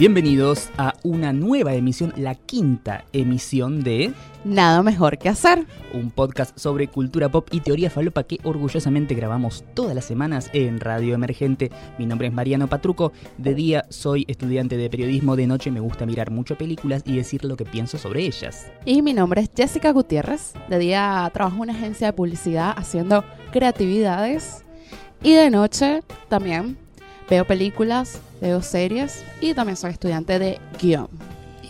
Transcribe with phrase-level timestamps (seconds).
[0.00, 4.14] Bienvenidos a una nueva emisión, la quinta emisión de
[4.46, 5.66] Nada mejor que hacer.
[5.92, 10.80] un podcast sobre cultura pop y teoría falopa que orgullosamente grabamos todas las semanas en
[10.80, 11.70] Radio Emergente.
[11.98, 13.12] Mi nombre es Mariano Patruco.
[13.36, 17.44] De día soy estudiante de periodismo, de noche me gusta mirar mucho películas y decir
[17.44, 18.72] lo que pienso sobre ellas.
[18.86, 20.54] Y mi nombre es Jessica Gutiérrez.
[20.70, 23.22] De día trabajo en una agencia de publicidad haciendo
[23.52, 24.64] creatividades.
[25.22, 26.78] Y de noche también
[27.30, 31.08] veo películas, veo series y también soy estudiante de guion.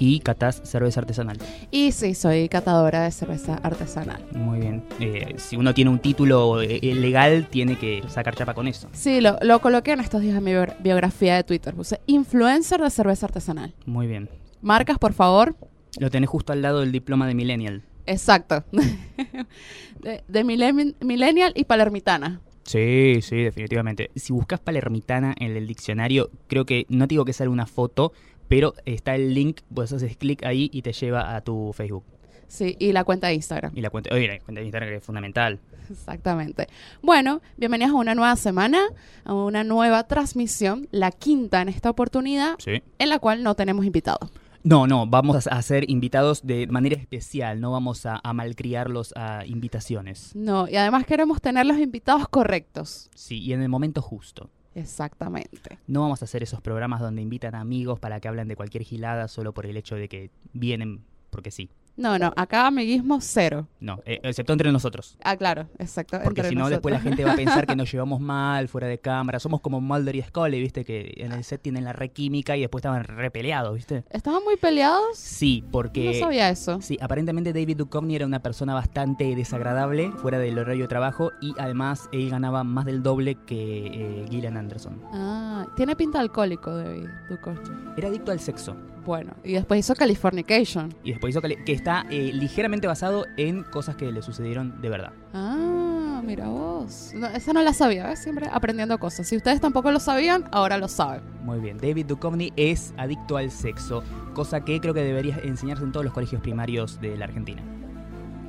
[0.02, 1.36] Y catás cerveza artesanal.
[1.70, 4.24] Y sí, soy catadora de cerveza artesanal.
[4.32, 4.82] Muy bien.
[4.98, 8.88] Eh, si uno tiene un título eh, legal, tiene que sacar chapa con eso.
[8.92, 11.74] Sí, lo, lo coloqué en estos días en mi bio- biografía de Twitter.
[11.74, 13.74] Puse influencer de cerveza artesanal.
[13.84, 14.30] Muy bien.
[14.62, 15.54] Marcas, por favor.
[15.98, 17.82] Lo tenés justo al lado del diploma de Millennial.
[18.06, 18.64] Exacto.
[20.28, 22.40] de millennial y palermitana.
[22.64, 24.10] Sí, sí, definitivamente.
[24.14, 28.12] Si buscas palermitana en el diccionario, creo que no te digo que sale una foto,
[28.48, 32.04] pero está el link, vos haces clic ahí y te lleva a tu Facebook.
[32.48, 33.72] Sí, y la cuenta de Instagram.
[33.76, 35.60] Y la cuenta, oye, la cuenta de Instagram que es fundamental.
[35.88, 36.66] Exactamente.
[37.00, 38.80] Bueno, bienvenidos a una nueva semana,
[39.24, 42.82] a una nueva transmisión, la quinta en esta oportunidad, Sí.
[42.98, 44.30] en la cual no tenemos invitados.
[44.62, 49.46] No, no, vamos a hacer invitados de manera especial, no vamos a, a malcriarlos a
[49.46, 50.34] invitaciones.
[50.34, 53.10] No, y además queremos tener los invitados correctos.
[53.14, 54.50] Sí, y en el momento justo.
[54.74, 55.78] Exactamente.
[55.86, 59.28] No vamos a hacer esos programas donde invitan amigos para que hablen de cualquier gilada
[59.28, 61.70] solo por el hecho de que vienen porque sí.
[61.96, 63.68] No, no, acá amiguismo cero.
[63.80, 65.16] No, eh, excepto entre nosotros.
[65.22, 66.18] Ah, claro, exacto.
[66.22, 68.98] Porque si no, después la gente va a pensar que nos llevamos mal fuera de
[68.98, 69.38] cámara.
[69.38, 70.84] Somos como Mulder y Scully, ¿viste?
[70.84, 74.04] Que en el set tienen la re química y después estaban re peleados, ¿viste?
[74.10, 75.16] ¿Estaban muy peleados?
[75.16, 76.04] Sí, porque...
[76.04, 76.80] No sabía eso.
[76.80, 81.54] Sí, aparentemente David Duchovny era una persona bastante desagradable fuera del horario de trabajo y
[81.58, 85.00] además él ganaba más del doble que eh, Gillian Anderson.
[85.12, 87.70] Ah, tiene pinta alcohólico, David Duchovny.
[87.96, 90.94] Era adicto al sexo Bueno, y después hizo Californication.
[91.02, 94.88] y después hizo que, que está eh, ligeramente basado en cosas que le sucedieron de
[94.88, 95.12] verdad.
[95.32, 97.12] Ah, mira vos.
[97.14, 98.20] No, esa no la sabía, ¿ves?
[98.22, 99.26] Siempre aprendiendo cosas.
[99.26, 101.22] Si ustedes tampoco lo sabían, ahora lo saben.
[101.42, 104.02] Muy bien, David Duchovny es adicto al sexo,
[104.34, 107.62] cosa que creo que debería enseñarse en todos los colegios primarios de la Argentina.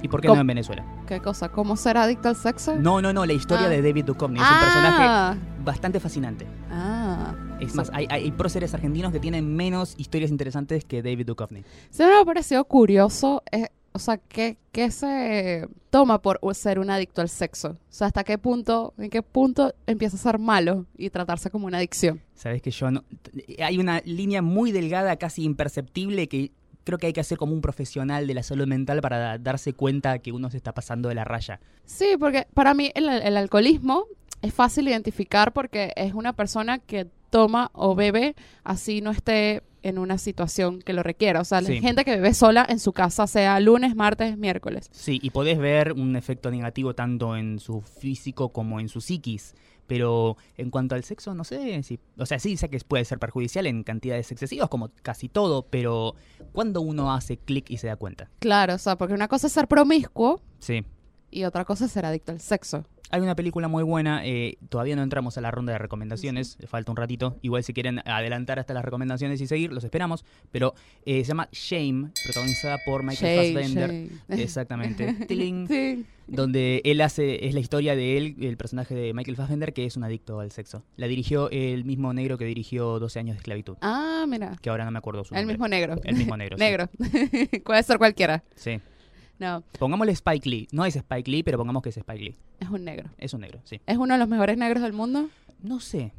[0.03, 0.83] ¿Y por qué no en Venezuela?
[1.07, 1.49] ¿Qué cosa?
[1.49, 2.75] ¿Cómo ser adicto al sexo?
[2.75, 3.69] No, no, no, la historia Ah.
[3.69, 6.47] de David Duchovny es un personaje ah, bastante fascinante.
[6.71, 7.35] ah.
[7.59, 11.63] Es más, hay, hay próceres argentinos que tienen menos historias interesantes que David Duchovny.
[11.91, 16.89] Siempre me ha parecido curioso, eh, o sea, ¿qué, qué se toma por ser un
[16.89, 17.69] adicto al sexo?
[17.69, 21.67] O sea, ¿hasta qué punto, en qué punto empieza a ser malo y tratarse como
[21.67, 22.19] una adicción?
[22.33, 23.03] Sabes que yo no.
[23.63, 26.51] Hay una línea muy delgada, casi imperceptible, que
[26.83, 29.73] creo que hay que hacer como un profesional de la salud mental para da- darse
[29.73, 31.59] cuenta que uno se está pasando de la raya.
[31.85, 34.05] Sí, porque para mí el, el alcoholismo
[34.41, 39.97] es fácil identificar porque es una persona que toma o bebe así no esté en
[39.97, 41.41] una situación que lo requiera.
[41.41, 41.79] O sea, la Sí.
[41.81, 44.89] gente que bebe sola en su casa, sea lunes, martes, miércoles.
[44.91, 49.55] Sí, y podés ver un efecto negativo tanto en su físico como en su psiquis.
[49.91, 51.99] Pero en cuanto al sexo, no sé si.
[52.17, 56.15] O sea, sí sé que puede ser perjudicial en cantidades excesivas, como casi todo, pero
[56.53, 58.29] ¿cuándo uno hace clic y se da cuenta?
[58.39, 60.85] Claro, o sea, porque una cosa es ser promiscuo Sí.
[61.29, 62.85] y otra cosa es ser adicto al sexo.
[63.11, 66.91] Hay una película muy buena, eh, todavía no entramos a la ronda de recomendaciones, falta
[66.91, 67.37] un ratito.
[67.41, 70.23] Igual si quieren adelantar hasta las recomendaciones y seguir, los esperamos.
[70.51, 70.73] Pero
[71.05, 73.89] eh, se llama Shame, protagonizada por Michael Shame, Fassbender.
[73.89, 74.09] shame.
[74.43, 75.13] Exactamente.
[75.27, 75.67] Tiling.
[75.67, 76.05] Sí.
[76.27, 79.97] donde él hace, es la historia de él, el personaje de Michael Fassbender, que es
[79.97, 80.83] un adicto al sexo.
[80.95, 84.55] La dirigió el mismo negro que dirigió 12 años de esclavitud, Ah, mira.
[84.61, 85.55] que ahora no me acuerdo su El nombre.
[85.55, 85.95] mismo negro.
[86.05, 86.57] El mismo negro.
[86.57, 86.63] sí.
[86.63, 86.89] negro.
[87.65, 88.43] Puede ser cualquiera.
[88.55, 88.79] Sí.
[89.41, 90.67] No, Pongámosle Spike Lee.
[90.71, 92.37] No es Spike Lee, pero pongamos que es Spike Lee.
[92.59, 93.09] es un negro.
[93.17, 93.81] Es un negro, sí.
[93.87, 95.29] ¿Es uno de los mejores negros del mundo?
[95.63, 96.13] No sé.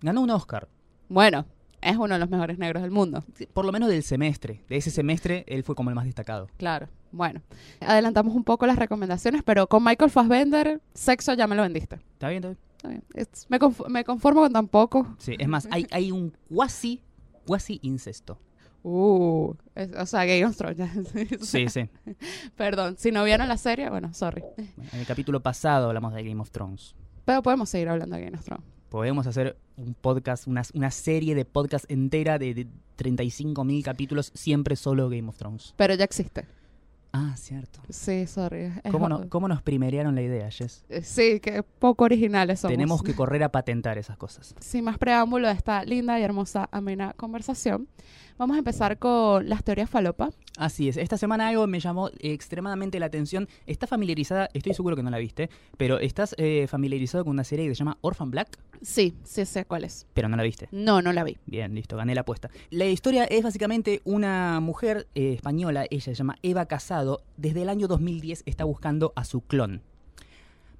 [0.00, 0.68] Ganó un Oscar.
[1.10, 1.44] Bueno,
[1.82, 3.22] es uno de los mejores negros del mundo.
[3.52, 4.64] Por lo menos del semestre.
[4.70, 6.48] De ese semestre, él fue como el más destacado.
[6.56, 6.88] Claro.
[7.12, 7.42] Bueno,
[7.80, 11.96] adelantamos un poco las recomendaciones, pero con Michael Fassbender, sexo ya me lo vendiste.
[11.96, 12.42] ¿Está bien?
[12.42, 13.02] ¿Está bien?
[13.14, 13.28] Está bien.
[13.50, 15.14] Me, conf- me conformo con tan poco.
[15.18, 17.02] Sí, es más, hay, hay un cuasi,
[17.46, 18.38] cuasi incesto.
[18.84, 20.78] Uh, es- o sea, Game of Thrones.
[21.42, 21.88] Sí, sí.
[22.56, 24.42] Perdón, si no vieron la serie, bueno, sorry.
[24.56, 26.94] En el capítulo pasado hablamos de Game of Thrones.
[27.24, 28.64] Pero podemos seguir hablando de Game of Thrones.
[28.88, 32.66] Podemos hacer un podcast, una, una serie de podcast entera de, de
[32.98, 35.72] 35.000 capítulos, siempre solo Game of Thrones.
[35.76, 36.46] Pero ya existe.
[37.14, 37.80] Ah, cierto.
[37.90, 38.72] Sí, sorry.
[38.90, 40.84] ¿Cómo, no- cómo nos primerearon la idea, Jess?
[40.88, 42.72] Eh, Sí, que poco originales somos.
[42.72, 44.54] Tenemos que correr a patentar esas cosas.
[44.60, 47.86] Sin más preámbulo a esta linda y hermosa, amena conversación,
[48.42, 50.30] vamos a empezar con las teorías falopa.
[50.56, 50.96] Así es.
[50.96, 53.48] Esta semana algo me llamó extremadamente la atención.
[53.68, 54.48] ¿Estás familiarizada?
[54.52, 57.78] Estoy seguro que no la viste, pero ¿estás eh, familiarizado con una serie que se
[57.78, 58.58] llama Orphan Black?
[58.82, 60.08] Sí, sí sé cuál es.
[60.12, 60.66] pero no la viste.
[60.72, 61.38] No, no la vi.
[61.46, 62.50] Bien, listo, gané la apuesta.
[62.70, 67.68] La historia es básicamente una mujer eh, española, ella se llama Eva Casado, desde el
[67.68, 69.82] año 2010 está buscando a su clon.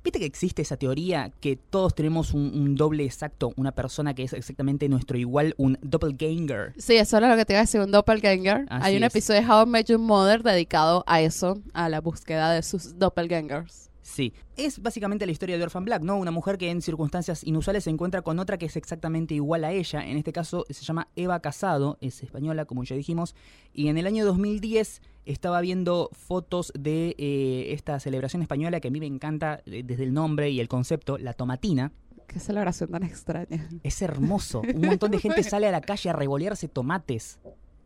[0.04, 4.24] ¿Viste que existe esa teoría que todos tenemos un, un doble exacto, una persona que
[4.24, 6.72] es exactamente nuestro igual, un doppelganger?
[6.76, 8.66] Sí, eso era lo que te iba a decir, un doppelganger.
[8.68, 9.12] Así Hay un es.
[9.14, 12.98] episodio de How I Met Your Mother dedicado a eso, a la búsqueda de sus
[12.98, 13.91] doppelgangers.
[14.04, 16.16] Sí, es básicamente la historia de Orphan Black, ¿no?
[16.16, 19.70] Una mujer que en circunstancias inusuales se encuentra con otra que es exactamente igual a
[19.70, 20.04] ella.
[20.04, 23.36] En este caso se llama Eva Casado, es española, como ya dijimos.
[23.72, 28.90] Y en el año 2010 estaba viendo fotos de eh, esta celebración española que a
[28.90, 31.92] mí me encanta eh, desde el nombre y el concepto, la tomatina.
[32.26, 33.68] Qué celebración tan extraña.
[33.84, 34.62] Es hermoso.
[34.74, 37.38] Un montón de gente sale a la calle a revolearse tomates.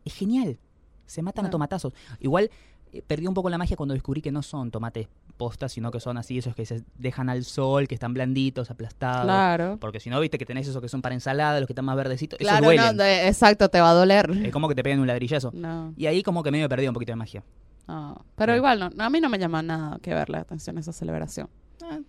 [0.03, 0.57] Es genial.
[1.05, 1.51] Se matan a Ah.
[1.51, 1.93] tomatazos.
[2.19, 2.49] Igual
[3.05, 5.07] perdí un poco la magia cuando descubrí que no son tomates
[5.37, 9.23] postas, sino que son así esos que se dejan al sol, que están blanditos, aplastados.
[9.25, 9.77] Claro.
[9.79, 11.95] Porque si no, viste que tenés esos que son para ensalada, los que están más
[11.95, 12.39] verdecitos.
[12.39, 12.85] Esos Claro, duelen.
[12.97, 14.29] no, de- exacto, te va a doler.
[14.43, 15.51] Es como que te pegan un ladrillazo.
[15.53, 17.43] No, Y ahí como que medio perdí un poquito de magia.
[17.87, 18.25] no.
[18.35, 18.57] Pero Sí.
[18.57, 21.49] igual, no, a mí no me llama nada que ver la atención a esa celebración.
[21.83, 21.99] Ah,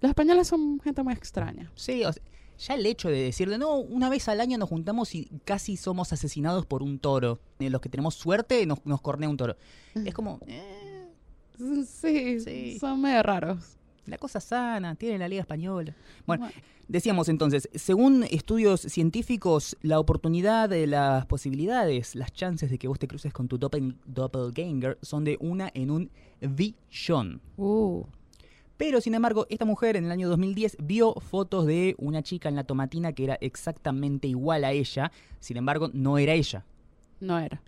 [0.00, 1.70] Los españoles son gente muy extraña.
[1.74, 2.22] sí, o sea,
[2.58, 6.12] ya el hecho de decirle, no, una vez al año nos juntamos y casi somos
[6.12, 7.40] asesinados por un toro.
[7.58, 9.56] Eh, Los que tenemos suerte nos, nos cornea un toro.
[9.94, 11.08] Es como, eh,
[11.86, 12.78] Sí, Sí.
[12.78, 13.76] son medio raros.
[14.06, 15.94] la cosa sana, tiene la Liga Española.
[16.26, 16.50] Bueno,
[16.88, 22.98] decíamos entonces, según estudios científicos, la oportunidad, de las posibilidades, las chances de que vos
[22.98, 26.10] te cruces con tu doppel- doppelganger son de una en un
[26.42, 27.40] billón.
[27.56, 28.04] Uh,
[28.76, 32.56] Pero, sin embargo, esta mujer en el año 2010 vio fotos de una chica en
[32.56, 36.64] la tomatina que era exactamente igual a ella, sin embargo, no era ella.
[37.20, 37.60] no era.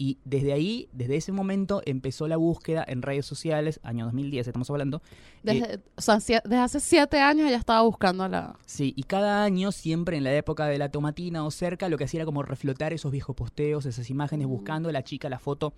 [0.00, 4.70] Y desde ahí, desde ese momento, empezó la búsqueda en redes sociales, año 2010 estamos
[4.70, 4.98] hablando.
[4.98, 8.56] eh, Desde, o sea, desde hace siete años ya estaba buscando a la...
[8.64, 12.04] Sí, y cada año, siempre en la época de la tomatina o cerca, lo que
[12.04, 14.50] hacía era como reflotar esos viejos posteos, esas imágenes, Mm.
[14.50, 15.72] buscando a la chica, la foto,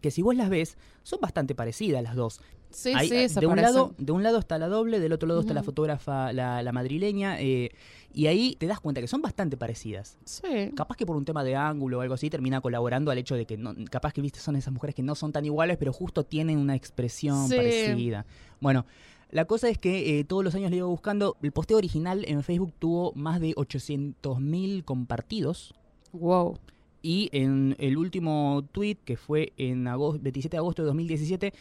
[0.00, 2.40] que si vos las ves, son bastante parecidas las dos.
[2.70, 5.26] Sí, Hay- sí, se de, un lado, de un lado está la doble, del otro
[5.26, 7.70] lado está la fotógrafa, la, la madrileña, eh,
[8.14, 10.18] y ahí te das cuenta que son bastante parecidas.
[10.24, 10.70] Sí.
[10.76, 13.44] Capaz que por un tema de ángulo o algo así termina colaborando al hecho de
[13.46, 16.22] que no, capaz que viste son esas mujeres que no son tan iguales, pero justo
[16.24, 17.56] tienen una expresión Sí.
[17.56, 18.24] parecida.
[18.60, 18.86] Bueno,
[19.32, 21.36] la cosa es que eh, todos los años le iba buscando.
[21.42, 25.74] El posteo original en Facebook tuvo más de 800.000 compartidos.
[26.12, 26.58] Wow.
[27.02, 31.52] Y en el último tweet, que fue en agosto, 27 de agosto de 2017,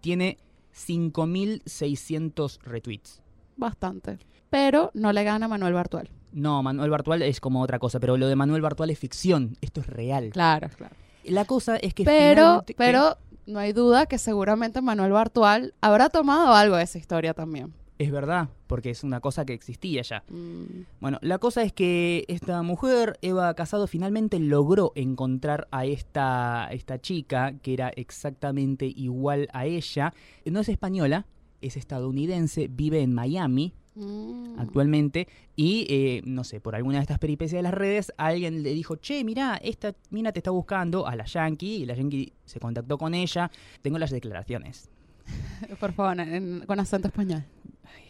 [0.00, 0.38] tiene
[0.74, 3.22] 5.600 retweets.
[3.56, 4.18] Bastante.
[4.50, 6.10] Pero no le gana a Manuel Bartual.
[6.32, 9.56] No, Manuel Bartual es como otra cosa, pero lo de Manuel Bartual es ficción.
[9.60, 10.30] Esto es real.
[10.30, 10.94] Claro, claro.
[11.24, 13.16] La cosa es que Pero, pero
[13.46, 17.72] no hay duda que seguramente Manuel Bartual habrá tomado algo de esa historia también.
[18.02, 20.24] Es verdad, porque es una cosa que existía ya.
[20.28, 26.68] Mm, Bueno, la cosa es que esta mujer, Eva Casado, finalmente logró encontrar a esta,
[26.72, 30.12] esta chica que era exactamente igual a ella.
[30.44, 31.26] No es española,
[31.60, 34.58] es estadounidense, vive en Miami mm.
[34.58, 38.74] actualmente y, eh, no sé, por alguna de estas peripecias de las redes, alguien le
[38.74, 42.58] dijo, che, mirá, esta mina te está buscando a la Yankee y la Yankee se
[42.58, 43.48] contactó con ella.
[43.80, 44.88] Tengo las declaraciones.
[45.78, 47.44] Por favor, en- con acento español.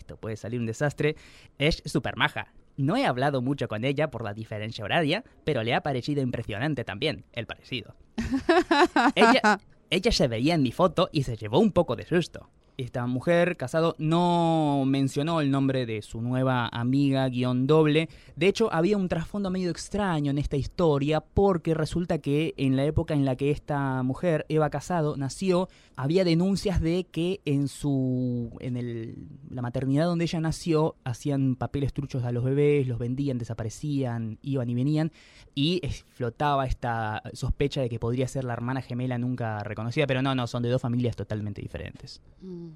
[0.03, 1.15] Esto puede salir un desastre.
[1.59, 2.53] Es súper maja.
[2.77, 6.83] No he hablado mucho con ella por la diferencia horaria, pero le ha parecido impresionante
[6.85, 7.95] también el parecido.
[9.15, 9.61] ella,
[9.91, 12.51] ella se veía en mi foto y se llevó un poco de susto.
[12.83, 18.09] Esta mujer, casado, no mencionó el nombre de su nueva amiga guion doble.
[18.35, 22.85] De hecho, había un trasfondo medio extraño en esta historia porque resulta que en la
[22.85, 28.51] época en la que esta mujer, Eva Casado, nació, había denuncias de que en su
[28.59, 33.39] en el, la maternidad donde ella nació hacían papeles truchos a los bebés, los vendían,
[33.39, 35.13] desaparecían, iban y venían
[35.55, 35.81] y
[36.15, 40.47] flotaba esta sospecha de que podría ser la hermana gemela nunca reconocida, pero no, no,
[40.47, 42.21] son de dos familias totalmente diferentes.
[42.41, 42.69] Mm,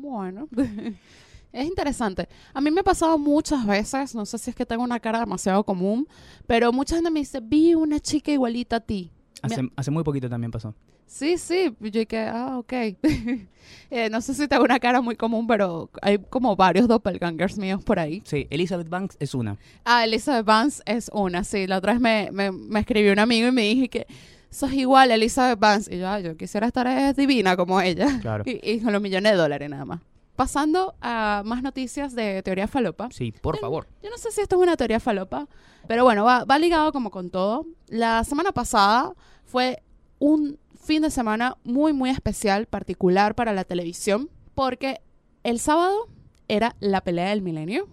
[0.00, 0.48] Bueno,
[1.52, 2.28] es interesante.
[2.54, 5.20] A mí me ha pasado muchas veces, no sé si es que tengo una cara
[5.20, 6.06] demasiado común,
[6.46, 9.10] pero mucha gente me dice, vi una chica igualita a ti.
[9.42, 10.74] Hace, hace muy poquito también pasó.
[11.08, 12.72] Sí, sí, yo que, ah, ok.
[13.90, 17.82] Eh, no sé si tengo una cara muy común, pero hay como varios doppelgangers míos
[17.84, 18.22] por ahí.
[18.24, 19.58] Sí, Elizabeth Banks es una.
[19.84, 21.66] Ah, Elizabeth Vance es una, sí.
[21.66, 24.06] La otra vez me, me, me escribió un amigo y me dije que
[24.50, 25.94] sos igual a Elizabeth Vance.
[25.94, 28.18] Y yo, "Ay, yo quisiera estar divina como ella.
[28.20, 28.44] Claro.
[28.46, 30.00] Y, y con los millones de dólares nada más.
[30.36, 33.08] Pasando a más noticias de teoría falopa.
[33.10, 33.88] Sí, por favor.
[34.02, 35.48] Yo no sé si esto es una teoría falopa,
[35.88, 37.66] pero bueno, va, va ligado como con todo.
[37.88, 39.14] La semana pasada
[39.44, 39.82] fue
[40.20, 45.00] un fin de semana muy, muy especial, particular para la televisión, porque
[45.42, 46.08] el sábado
[46.46, 47.88] era la pelea del milenio.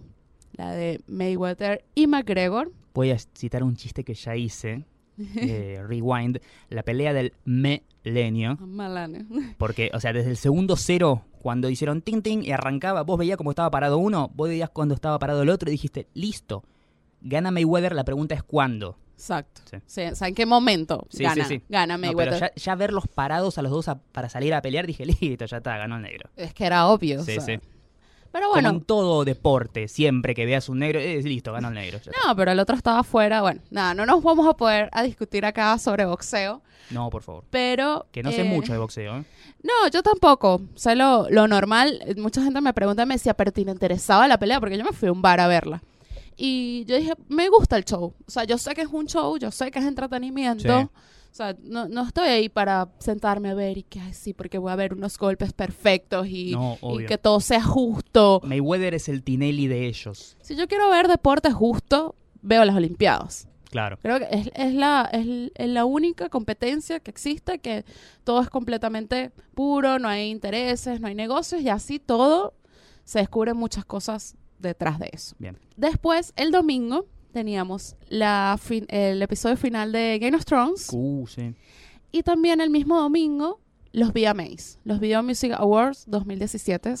[0.52, 2.72] la de Mayweather y McGregor.
[2.94, 4.86] Voy a citar un chiste que ya hice,
[5.36, 6.38] eh, Rewind,
[6.70, 7.32] la pelea del
[8.04, 8.56] milenio.
[8.60, 9.26] Malane.
[9.58, 13.36] Porque, o sea, desde el segundo cero, cuando hicieron ting ting y arrancaba, vos veías
[13.36, 16.64] cómo estaba parado uno, vos veías cuando estaba parado el otro y dijiste, listo,
[17.20, 18.96] gana Mayweather, la pregunta es cuándo.
[19.14, 19.62] Exacto.
[19.70, 19.78] Sí.
[19.86, 22.34] Sí, o sea, ¿en qué momento Sí, gana, gana No, Mayweather?
[22.38, 25.46] pero ya, ya verlos parados a los dos a- para salir a pelear, dije, listo,
[25.46, 26.28] ya está, ganó el negro.
[26.36, 27.20] Es que era obvio.
[27.20, 27.40] o Sí, sea.
[27.40, 27.58] sí.
[28.36, 32.00] Pero Como en todo deporte, siempre que veas un negro, eh, listo, ganó el negro.
[32.26, 33.40] no, pero el otro estaba afuera.
[33.40, 37.44] Bueno, nada, no nos vamos a poder a discutir acá sobre boxeo, No, por favor.
[37.50, 38.06] pero...
[38.12, 39.24] Que no sé eh, mucho de boxeo, ¿eh?
[39.62, 40.60] No, yo tampoco.
[40.74, 42.00] Sé lo, lo normal.
[42.18, 44.60] Mucha gente me pregunta, me decía, pero ¿te interesaba la pelea?
[44.60, 45.82] Porque yo me fui a un bar a verla.
[46.36, 48.12] Y yo dije, me gusta el show.
[48.26, 50.80] O sea, yo sé que es un show, yo sé que es entretenimiento.
[50.82, 50.88] Sí.
[51.36, 54.56] O sea, no, no estoy ahí para sentarme a ver y que, ay, sí, porque
[54.56, 57.06] voy a ver unos golpes perfectos y, No, y obvio.
[57.06, 58.40] que todo sea justo.
[58.42, 60.38] Mayweather es el Tinelli de ellos.
[60.40, 63.48] Si yo quiero ver deporte justo, veo las Olimpiadas.
[63.68, 63.98] Claro.
[64.00, 67.84] Creo que es, es la, es, es la única competencia que existe, que
[68.24, 72.54] todo es completamente puro, no hay intereses, no hay negocios y así todo
[73.04, 75.36] se descubren muchas cosas detrás de eso.
[75.38, 75.58] Bien.
[75.76, 77.04] Después, el domingo,
[77.40, 81.52] teníamos la fin- el episodio final de Game of Thrones Uh, sí.
[82.10, 83.60] y también el mismo domingo
[83.92, 86.94] los VMAs, los Video Music Awards 2017.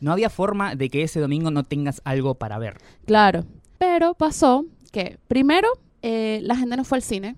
[0.00, 2.78] No había forma de que ese domingo no tengas algo para ver.
[3.04, 3.44] Claro,
[3.76, 5.68] pero pasó que primero
[6.00, 7.36] eh, la gente no fue al cine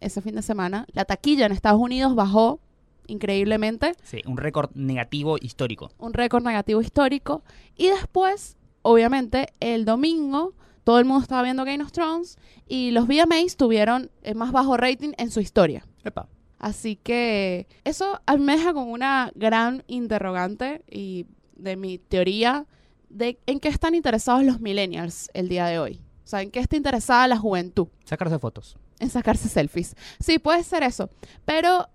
[0.00, 0.86] ese fin de semana.
[0.92, 2.60] La taquilla en Estados Unidos bajó
[3.08, 5.90] increíblemente, Sí, un récord negativo histórico.
[5.98, 7.42] un récord negativo histórico.
[7.76, 10.52] Y después, obviamente, el domingo
[10.88, 14.78] todo el mundo estaba viendo Game of Thrones y los VMAs tuvieron el más bajo
[14.78, 15.86] rating en su historia.
[16.02, 16.28] Epa.
[16.58, 21.26] Así que eso a mí me deja con una gran interrogante y
[21.56, 22.64] de mi teoría
[23.10, 26.00] de en qué están interesados los millennials el día de hoy.
[26.24, 27.88] O sea, en qué está interesada la juventud.
[28.04, 28.78] Sacarse fotos.
[28.98, 29.94] En sacarse selfies.
[30.20, 31.10] Sí, puede ser eso.
[31.44, 31.86] Pero,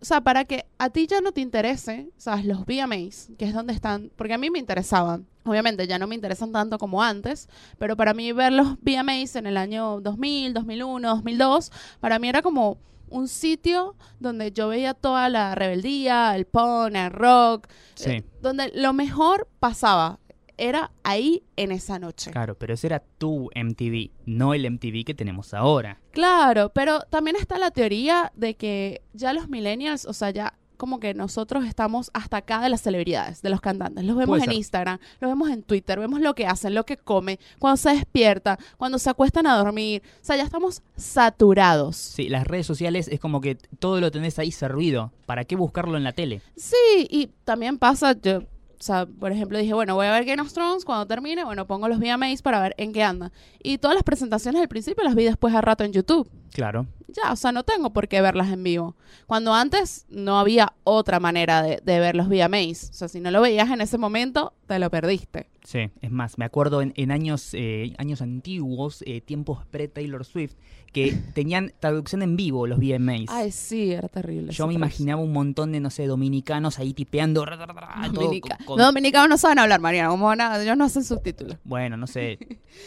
[0.00, 2.44] o sea, para que a ti ya no te interese, ¿sabes?
[2.44, 5.26] Los VMAs, que es donde están, porque a mí me interesaban.
[5.48, 9.46] Obviamente ya no me interesan tanto como antes, pero para mí ver los VMAs en
[9.46, 12.78] el año 2000, 2001, 2002, para mí era como
[13.10, 18.10] un sitio donde yo veía toda la rebeldía, el punk, el rock, Sí.
[18.10, 20.18] eh, donde lo mejor pasaba.
[20.60, 22.32] Era ahí en esa noche.
[22.32, 26.00] Claro, pero ese era tu MTV, no el MTV que tenemos ahora.
[26.10, 31.00] Claro, pero también está la teoría de que ya los millennials, o sea, ya como
[31.00, 34.04] que nosotros estamos hasta acá de las celebridades, de los cantantes.
[34.04, 34.56] Los vemos Puede en ser.
[34.56, 38.58] Instagram, los vemos en Twitter, vemos lo que hacen, lo que comen, cuando se despierta,
[38.78, 40.02] cuando se acuestan a dormir.
[40.22, 41.96] O sea, ya estamos saturados.
[41.96, 45.12] Sí, las redes sociales es como que todo lo tenés ahí servido.
[45.26, 46.40] ¿Para qué buscarlo en la tele?
[46.56, 50.40] Sí, y también pasa, yo, o sea, por ejemplo, dije, bueno, voy a ver Game
[50.40, 53.32] of Thrones cuando termine, bueno, pongo los VMAs para ver en qué anda.
[53.60, 56.30] Y todas las presentaciones al principio las vi después a rato en YouTube.
[56.52, 56.86] Claro.
[57.08, 58.94] Ya, o sea, no tengo por qué verlas en vivo.
[59.26, 62.90] Cuando antes no había otra manera de, de ver los VMAs.
[62.90, 65.48] O sea, si no lo veías en ese momento, te lo perdiste.
[65.64, 70.54] Sí, es más, me acuerdo en, en años, eh, años antiguos, eh, tiempos pre-Taylor Swift,
[70.92, 73.26] que tenían traducción en vivo los VMAs.
[73.28, 74.52] Ay, sí, era terrible.
[74.52, 74.72] Yo me traducción.
[74.72, 77.44] imaginaba un montón de, no sé, dominicanos ahí tipeando.
[77.44, 80.10] ra, ra, ra, ra, todo Dominica- con- con- Los dominicanos no saben hablar, Mariana.
[80.10, 81.56] Como van a- ellos no hacen subtítulos.
[81.64, 82.38] Bueno, no sé.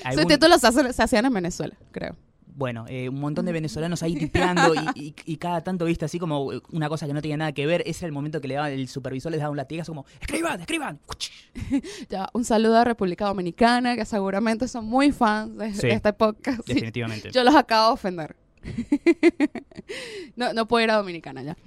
[0.04, 2.16] algún- Subtítulos se, hacen- se hacían en Venezuela, creo.
[2.56, 6.20] Bueno, eh, un montón de venezolanos ahí tipeando y, y- y cada tanto, viste, así
[6.20, 7.82] como eh, una cosa que no tenía nada que ver.
[7.82, 10.60] Ese es el momento que le daba el supervisor, les daba un latigazo como, escriban,
[10.62, 11.00] escriban.
[12.10, 15.88] Ya, un saludo a República Dominicana, que seguramente son muy fans de, Sí.
[15.88, 16.62] de este podcast.
[16.66, 17.32] Sí, Definitivamente.
[17.32, 18.36] Yo los acabo de ofender.
[20.36, 21.58] no, no puedo ir a Dominicana ya.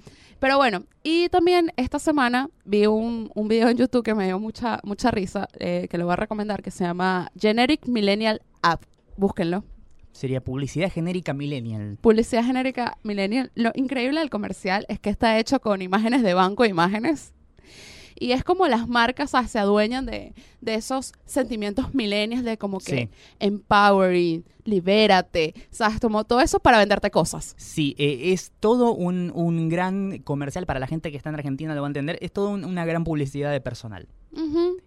[0.41, 4.39] Pero bueno, y también esta semana vi un, un video en YouTube que me dio
[4.39, 8.83] mucha, mucha risa, eh, que lo voy a recomendar, que se llama Generic Millennial App.
[9.17, 9.65] Búsquenlo.
[10.15, 11.99] Sería publicidad genérica millennial.
[12.01, 13.51] Publicidad genérica millennial.
[13.57, 17.33] Lo increíble del comercial es que está hecho con imágenes de banco, imágenes.
[18.17, 22.97] Y es como las marcas se adueñan de, de esos sentimientos millennials de como que
[22.97, 23.11] Sí.
[23.41, 25.99] empowering, libérate, ¿sabes?
[25.99, 27.55] Como todo eso para venderte cosas.
[27.59, 31.75] Sí, eh, es todo un, un gran comercial para la gente que está en Argentina,
[31.75, 32.19] lo va a entender.
[32.23, 34.07] Es todo un- una gran publicidad de personal.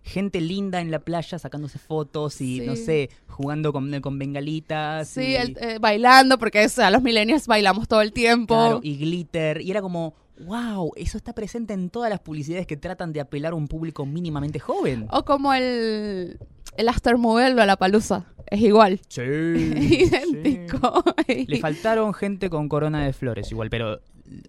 [0.04, 2.66] Gente linda en la playa sacándose fotos y, Sí.
[2.66, 5.08] no sé, jugando con, con bengalitas.
[5.10, 8.56] Sí, y, el- eh, bailando, porque o sea, los millennials bailamos todo el tiempo.
[8.56, 9.62] claro, y glitter.
[9.62, 10.14] Y era como,
[10.46, 14.06] wow, eso está presente en todas las publicidades que tratan de apelar a un público
[14.06, 15.08] mínimamente joven.
[15.12, 16.38] O como el,
[16.78, 18.26] el after movie de la palusa.
[18.50, 19.02] Es igual.
[19.10, 19.22] Sí.
[19.22, 21.04] Idéntico.
[21.28, 24.00] Le faltaron gente con corona de flores igual, pero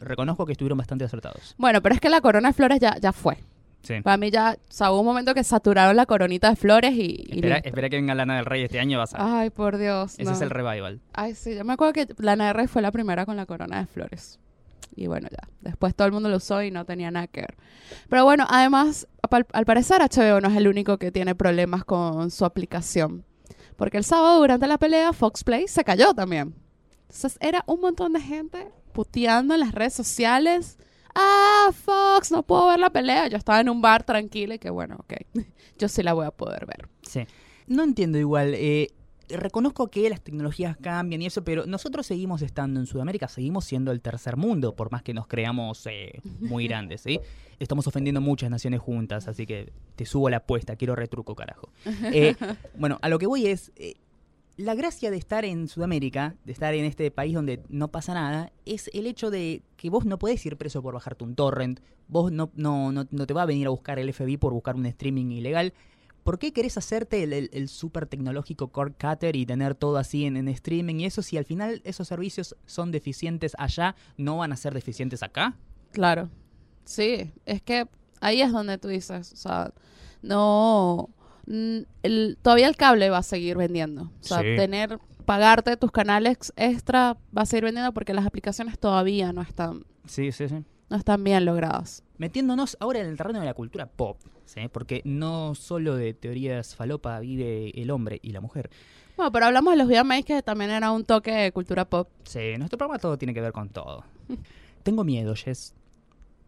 [0.01, 1.55] reconozco que estuvieron bastante acertados.
[1.59, 3.39] Bueno, pero es que la corona de flores ya, ya fue.
[3.83, 4.01] Sí.
[4.03, 7.25] Para mí ya, o sea, hubo un momento que saturaron la coronita de flores y...
[7.27, 9.41] y Espera, espera que venga Lana del Rey este año, vas a...
[9.41, 10.15] Ay, por Dios.
[10.15, 10.33] Ese no.
[10.33, 11.01] es el revival.
[11.13, 13.79] Ay, sí, yo me acuerdo que Lana del Rey fue la primera con la corona
[13.79, 14.39] de flores.
[14.95, 15.49] Y bueno, ya.
[15.61, 17.57] Después todo el mundo lo usó y no tenía nada que ver.
[18.09, 22.31] Pero bueno, además, al, al parecer HBO no es el único que tiene problemas con
[22.31, 23.25] su aplicación.
[23.77, 26.55] Porque el sábado durante la pelea Fox Play se cayó también.
[27.03, 30.79] Entonces era un montón de gente puteando en las redes sociales.
[31.21, 33.27] Ah, Fox, no puedo ver la pelea.
[33.29, 35.15] Yo estaba en un bar tranquila y que bueno, ok.
[35.79, 36.89] Yo sí la voy a poder ver.
[37.03, 37.27] Sí.
[37.67, 38.55] No entiendo igual.
[38.55, 38.89] eh,
[39.31, 43.93] reconozco que las tecnologías cambian y eso, pero nosotros seguimos estando en Sudamérica, seguimos siendo
[43.93, 47.21] el tercer mundo, por más que nos creamos eh, muy grandes, ¿sí?
[47.59, 51.71] Estamos ofendiendo muchas naciones juntas, así que te subo la apuesta, quiero retruco, carajo.
[52.13, 52.37] Eh,
[52.79, 53.97] bueno, a lo que voy es, eh,
[54.59, 58.53] la gracia de estar en Sudamérica, de estar en este país donde no pasa nada,
[58.67, 62.33] es el hecho de que vos no podés ir preso por bajarte un torrent, vos
[62.33, 64.85] no, no, no, no te va a venir a buscar el FBI por buscar un
[64.87, 65.75] streaming ilegal.
[66.25, 70.37] ¿Por qué querés hacerte el, el, super tecnológico cord cutter y tener todo así en,
[70.37, 74.57] en streaming y eso si al final esos servicios son deficientes allá, no van a
[74.57, 75.57] ser deficientes acá?
[75.93, 76.31] Claro.
[76.85, 77.87] Sí, es que
[78.21, 79.73] ahí es donde tú dices, o sea,
[80.21, 81.11] no,
[81.49, 84.03] el, todavía el cable va a seguir vendiendo.
[84.03, 84.57] O sea, Sí.
[84.57, 89.85] tener, pagarte tus canales extra va a seguir vendiendo porque las aplicaciones todavía no están,
[90.07, 90.57] Sí, sí, sí.
[90.91, 92.03] no están bien logradas.
[92.19, 94.63] Metiéndonos ahora en el terreno de la cultura pop, ¿sí?
[94.73, 98.71] porque no solo de teorías falopa vive el hombre y la mujer.
[99.17, 102.09] Bueno, pero hablamos de los VMAs que también era un toque de cultura pop.
[102.25, 104.05] Sí, nuestro programa todo tiene que ver con todo.
[104.85, 105.75] Tengo miedo, Jess.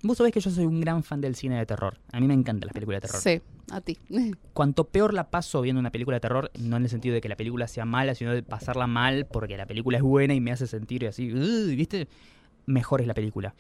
[0.02, 1.98] Vos sabés que yo soy un gran fan del cine de terror.
[2.12, 3.22] A mí me encantan las películas de terror.
[3.22, 3.98] Sí, a ti.
[4.54, 7.28] Cuanto peor la paso viendo una película de terror, no en el sentido de que
[7.28, 10.52] la película sea mala, sino de pasarla mal porque la película es buena y me
[10.52, 12.08] hace sentir así, ¿viste?
[12.66, 13.54] Mejor es la película.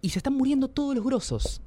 [0.00, 1.60] Y se están muriendo todos los grosos.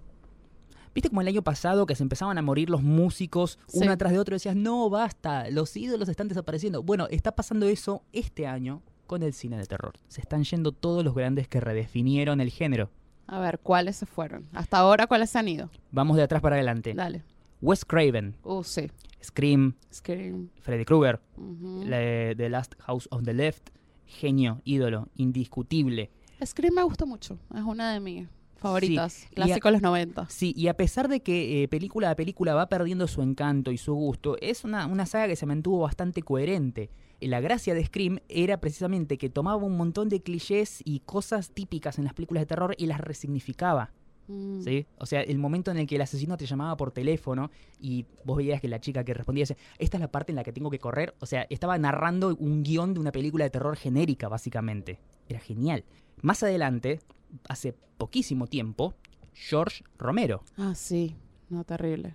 [0.94, 3.80] ¿Viste como el año pasado que se empezaban a morir los músicos Sí.
[3.82, 6.84] uno atrás de otro y decías, no, basta, los ídolos están desapareciendo?
[6.84, 9.94] Bueno, está pasando eso este año con el cine de terror.
[10.08, 12.89] Se están yendo todos los grandes que redefinieron el género.
[13.28, 14.46] A ver, ¿cuáles se fueron?
[14.54, 15.70] Hasta ahora, ¿cuáles se han ido?
[15.92, 16.94] Vamos de atrás para adelante.
[16.94, 17.24] Dale.
[17.62, 18.92] Wes Craven, Uh, sí.
[19.24, 20.50] Scream, Scream.
[20.62, 23.70] Freddy Krueger, de The Last House on the Left,
[24.06, 26.12] genio, ídolo, indiscutible.
[26.46, 27.40] Scream me gusta mucho.
[27.56, 28.28] Es una de mis
[28.65, 29.13] favoritas.
[29.13, 30.28] Sí, y a- Clásico de los 90.
[30.30, 33.78] Sí, y a pesar de que eh, película a película va perdiendo su encanto y
[33.78, 36.89] su gusto, es una, una saga que se mantuvo bastante coherente.
[37.19, 41.51] Y La gracia de Scream era precisamente que tomaba un montón de clichés y cosas
[41.51, 43.91] típicas en las películas de terror y las resignificaba.
[44.28, 44.62] Mm.
[44.62, 44.86] ¿sí?
[44.97, 48.38] O sea, el momento en el que el asesino te llamaba por teléfono y vos
[48.38, 50.69] veías que la chica que respondía decía, esta es la parte en la que tengo
[50.71, 51.13] que correr.
[51.19, 54.99] O sea, estaba narrando un guion de una película de terror genérica, básicamente.
[55.30, 55.86] Era genial.
[56.21, 56.99] Más adelante,
[57.48, 58.95] hace poquísimo tiempo,
[59.34, 60.43] George Romero.
[60.58, 61.15] Ah, sí.
[61.50, 62.13] No, terrible.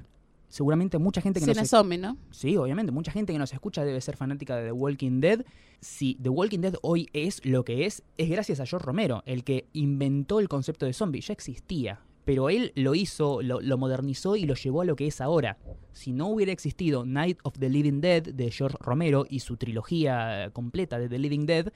[0.49, 2.17] Seguramente mucha gente que Cine nos zombie, ¿no?
[2.33, 5.45] Sí, obviamente, mucha gente que nos escucha debe ser fanática de The Walking Dead.
[5.81, 9.45] Si The Walking Dead hoy es lo que es, es gracias a George Romero, el
[9.45, 11.21] que inventó el concepto de zombie.
[11.21, 15.07] Ya existía, pero él lo hizo, lo, lo modernizó y lo llevó a lo que
[15.07, 15.57] es ahora.
[15.93, 20.51] Si no hubiera existido Night of the Living Dead de George Romero y su trilogía
[20.53, 21.73] completa de The Living Dead,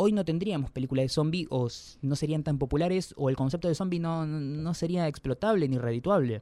[0.00, 1.68] hoy no tendríamos películas de zombie o
[2.02, 6.40] no serían tan populares o el concepto de zombie no, no sería explotable ni redituable.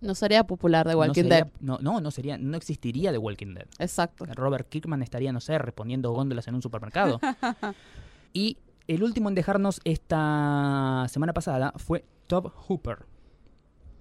[0.00, 1.48] No sería popular de No Walking sería- Dead.
[1.60, 3.66] No, no, no sería, no existiría The Walking Dead.
[3.78, 4.26] Exacto.
[4.34, 7.20] Robert Kirkman estaría, no sé, respondiendo góndolas en un supermercado.
[8.34, 13.06] y el último en dejarnos esta semana pasada fue Top Hooper.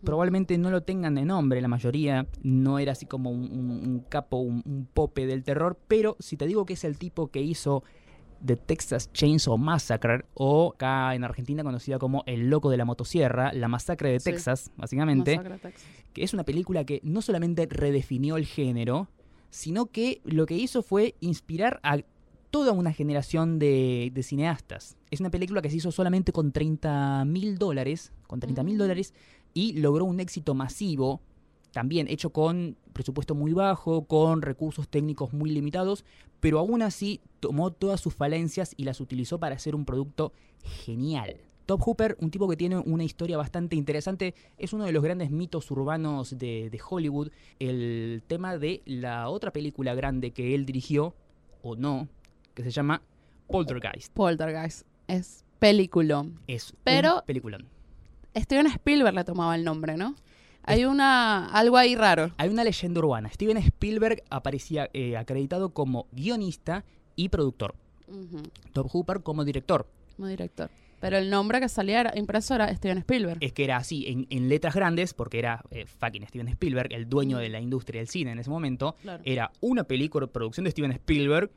[0.03, 3.99] Probablemente no lo tengan de nombre, la mayoría no era así como un, un- un
[4.09, 7.41] capo, un, un pope del terror, pero si te digo que es el tipo que
[7.41, 7.83] hizo
[8.45, 13.53] The Texas Chainsaw Massacre, o acá en Argentina conocida como El Loco de la Motosierra,
[13.53, 14.31] la masacre de Sí.
[14.31, 15.83] Texas, básicamente, Masacre Texas.
[16.13, 19.07] que es una película que no solamente redefinió el género,
[19.49, 21.99] sino que lo que hizo fue inspirar a
[22.51, 24.95] toda una generación de, de cineastas.
[25.09, 28.79] Es una película que se hizo solamente con 30 mil dólares, con 30 mil Mm.
[28.79, 29.13] dólares,
[29.55, 31.21] y logró un éxito masivo,
[31.73, 36.05] también hecho con presupuesto muy bajo, con recursos técnicos muy limitados,
[36.39, 40.31] pero aún así tomó todas sus falencias y las utilizó para hacer un producto
[40.63, 41.35] genial.
[41.65, 45.31] Top Hooper, un tipo que tiene una historia bastante interesante, es uno de los grandes
[45.31, 47.29] mitos urbanos de, de Hollywood.
[47.59, 51.15] El tema de la otra película grande que él dirigió,
[51.61, 52.07] o no,
[52.53, 53.01] que se llama
[53.47, 54.11] Poltergeist.
[54.13, 54.85] Poltergeist.
[55.07, 56.37] Es peliculón.
[56.47, 57.65] Es Pero- un peliculón.
[58.35, 60.15] Steven Spielberg le tomaba el nombre, ¿no?
[60.63, 62.31] Hay una algo ahí raro.
[62.37, 63.29] Hay una leyenda urbana.
[63.29, 67.75] Steven Spielberg aparecía eh, acreditado como guionista y productor.
[68.07, 69.87] Ujú, Top Hooper como director.
[70.15, 70.69] Como director.
[70.99, 73.37] Pero el nombre que salía era impreso era Steven Spielberg.
[73.41, 77.09] Es que era así, en, en letras grandes, porque era eh, fucking Steven Spielberg, el
[77.09, 78.95] dueño de la industria del cine en ese momento.
[79.01, 79.21] Claro.
[79.25, 81.51] Era una película, producción de Steven Spielberg,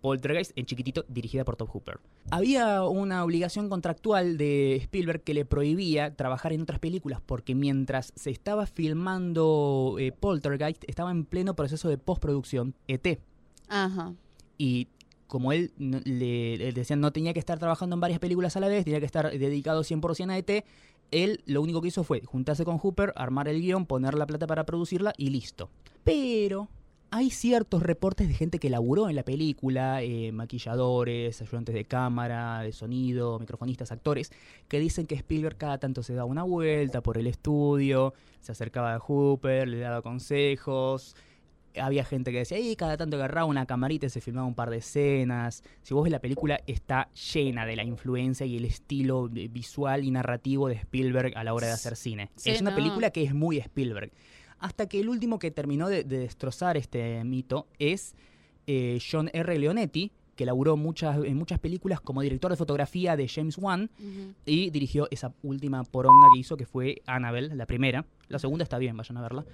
[0.00, 1.98] Poltergeist, en chiquitito, dirigida por Tom Hooper.
[2.30, 8.12] Había una obligación contractual de Spielberg que le prohibía trabajar en otras películas, porque mientras
[8.16, 13.20] se estaba filmando eh, Poltergeist, estaba en pleno proceso de postproducción ET.
[13.68, 14.14] Ajá.
[14.58, 14.88] Y
[15.26, 18.60] como él no- le, le decían no tenía que estar trabajando en varias películas a
[18.60, 20.64] la vez, tenía que estar dedicado 100% a ET,
[21.10, 24.46] él lo único que hizo fue juntarse con Hooper, armar el guion, poner la plata
[24.46, 25.68] para producirla y listo.
[26.04, 26.68] Pero
[27.10, 32.60] hay ciertos reportes de gente que laburó en la película, eh, maquilladores, ayudantes de cámara,
[32.62, 34.30] de sonido, microfonistas, actores,
[34.68, 38.94] que dicen que Spielberg cada tanto se daba una vuelta por el estudio, se acercaba
[38.94, 41.16] a Hooper, le daba consejos,
[41.76, 44.70] había gente que decía, y cada tanto agarraba una camarita y se filmaba un par
[44.70, 45.62] de escenas.
[45.82, 50.10] Si vos ves la película, está llena de la influencia y el estilo visual y
[50.10, 52.30] narrativo de Spielberg a la hora de hacer cine.
[52.36, 52.76] Sí, es una no.
[52.76, 54.12] película que es muy Spielberg.
[54.60, 58.14] Hasta que el último que terminó de, de destrozar este mito es
[58.66, 59.58] eh, John R.
[59.58, 63.90] Leonetti, que laburó muchas, en muchas películas como director de fotografía de James Wan
[64.46, 68.06] y dirigió esa última poronga que hizo, que fue Annabelle, la primera.
[68.28, 69.44] La segunda está bien, vayan a verla.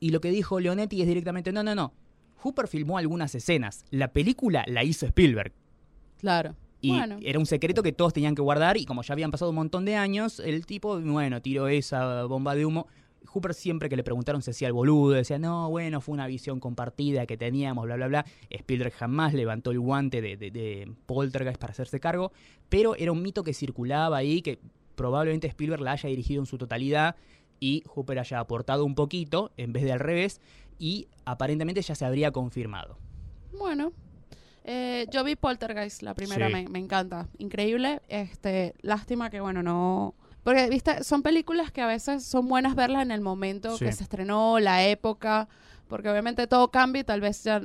[0.00, 1.92] Y lo que dijo Leonetti es directamente, no, no, no.
[2.38, 3.84] Hooper filmó algunas escenas.
[3.90, 5.52] La película la hizo Spielberg.
[6.18, 6.56] Claro.
[6.80, 7.18] Y bueno.
[7.22, 9.84] era un secreto que todos tenían que guardar y como ya habían pasado un montón
[9.84, 12.88] de años, el tipo, bueno, tiró esa bomba de humo.
[13.26, 16.60] Hooper siempre que le preguntaron se hacía el boludo, decía, no, bueno, fue una visión
[16.60, 18.26] compartida que teníamos, bla, bla, bla.
[18.50, 22.32] Spielberg jamás levantó el guante de, de, de Poltergeist para hacerse cargo,
[22.68, 24.58] pero era un mito que circulaba ahí, que
[24.94, 27.16] probablemente Spielberg la haya dirigido en su totalidad
[27.60, 30.40] y Hooper haya aportado un poquito en vez de al revés
[30.78, 32.98] y aparentemente ya se habría confirmado.
[33.58, 33.92] Bueno.
[34.64, 36.52] Eh, yo vi Poltergeist, la primera, Sí.
[36.54, 37.28] me, me encanta.
[37.38, 38.00] Increíble.
[38.08, 40.14] Este, lástima que, bueno, no.
[40.44, 43.84] Porque, viste, son películas que a veces son buenas verlas en el momento Sí.
[43.84, 45.48] que se estrenó, la época.
[45.88, 47.60] Porque obviamente todo cambia y tal vez ya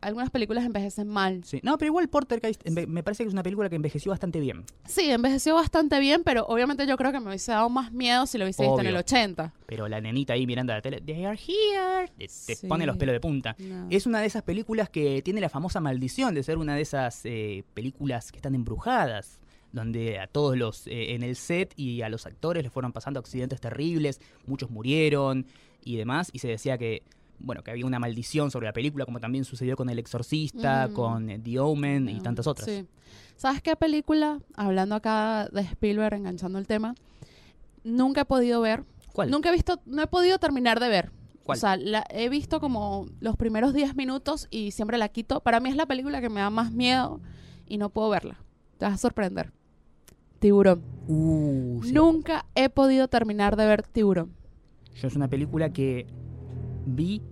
[0.00, 1.42] algunas películas envejecen mal.
[1.44, 1.60] Sí.
[1.62, 4.64] No, pero igual Poltergeist me parece que es una película que envejeció bastante bien.
[4.86, 8.36] Sí, envejeció bastante bien, pero obviamente yo creo que me hubiese dado más miedo si
[8.36, 9.00] lo hubiese visto en el Obvio.
[9.00, 9.52] 80.
[9.64, 12.66] Pero la nenita ahí mirando la tele, they are here, te, te Sí.
[12.66, 13.56] pone los pelos de punta.
[13.58, 13.86] No.
[13.88, 17.22] Es una de esas películas que tiene la famosa maldición de ser una de esas
[17.24, 19.40] eh, películas que están embrujadas,
[19.74, 23.20] donde a todos los eh, en el set y a los actores les fueron pasando
[23.20, 25.46] accidentes terribles, muchos murieron
[25.84, 27.02] y demás, y se decía que
[27.40, 30.92] bueno, que había una maldición sobre la película, como también sucedió con El Exorcista, Mm.
[30.94, 32.70] con eh, The Omen y tantas otras.
[32.70, 32.86] Sí.
[33.36, 34.38] ¿Sabes qué película?
[34.54, 36.94] Hablando acá de Spielberg, enganchando el tema.
[37.82, 38.84] Nunca he podido ver.
[39.12, 39.30] ¿Cuál?
[39.30, 41.10] Nunca he visto, no he podido terminar de ver.
[41.42, 41.58] ¿Cuál?
[41.58, 45.40] O sea, la, he visto como los primeros 10 minutos y siempre la quito.
[45.40, 47.20] Para mí es la película que me da más miedo
[47.66, 48.38] y no puedo verla.
[48.78, 49.52] Te vas a sorprender.
[50.38, 50.82] Tiburón.
[51.08, 51.92] Uh, sí.
[51.92, 54.32] Nunca he podido terminar de ver Tiburón.
[54.94, 56.06] Yo es una película que
[56.86, 57.22] vi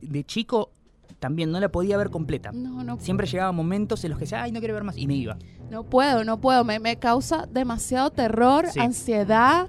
[0.00, 0.70] de chico,
[1.18, 2.52] también no la podía ver completa.
[2.52, 5.06] No, no, Siempre llegaban momentos en los que decía, ay, no quiero ver más, y
[5.06, 5.36] me iba.
[5.70, 6.64] no puedo, no puedo.
[6.64, 8.80] Me, me causa demasiado terror, Sí.
[8.80, 9.68] ansiedad.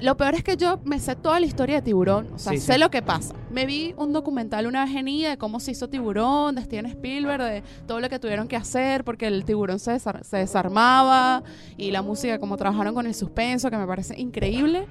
[0.00, 2.28] Lo peor es que yo me sé toda la historia de Tiburón.
[2.34, 2.78] O sea, Sí, sé sí.
[2.78, 3.34] lo que pasa.
[3.50, 6.86] Me vi un documental una vez en IA de cómo se hizo Tiburón, de Steven
[6.86, 11.42] Spielberg, de todo lo que tuvieron que hacer porque el tiburón se, desar- se desarmaba
[11.76, 14.86] y la música, como trabajaron con el suspenso, que me parece increíble.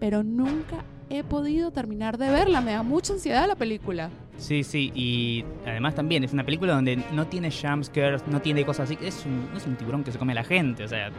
[0.00, 2.60] Pero nunca he podido terminar de verla.
[2.60, 4.10] Me da mucha ansiedad la película.
[4.36, 8.90] Sí, sí, y además también es una película donde no tiene jumpscares, no tiene cosas
[8.90, 8.98] así.
[9.04, 11.10] Es un, es un tiburón que se come a la gente, o sea.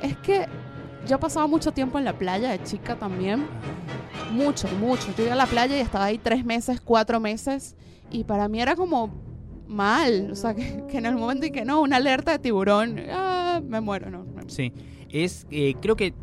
[0.00, 0.46] Es que
[1.08, 3.44] yo pasaba mucho tiempo en la playa de chica también.
[4.32, 5.08] Mucho, mucho.
[5.16, 7.76] Yo iba a la playa y estaba ahí tres meses, cuatro meses.
[8.10, 9.10] Y para mí era como
[9.66, 10.30] mal.
[10.30, 13.60] O sea, que, que en el momento en que no, una alerta de tiburón, ah,
[13.66, 14.24] me muero, no.
[14.24, 14.72] me- Sí.
[15.10, 16.14] Es, eh, creo que.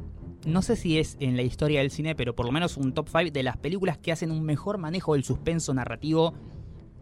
[0.45, 3.09] No sé si es en la historia del cine, pero por lo menos un top
[3.09, 6.33] 5 de las películas que hacen un mejor manejo del suspenso narrativo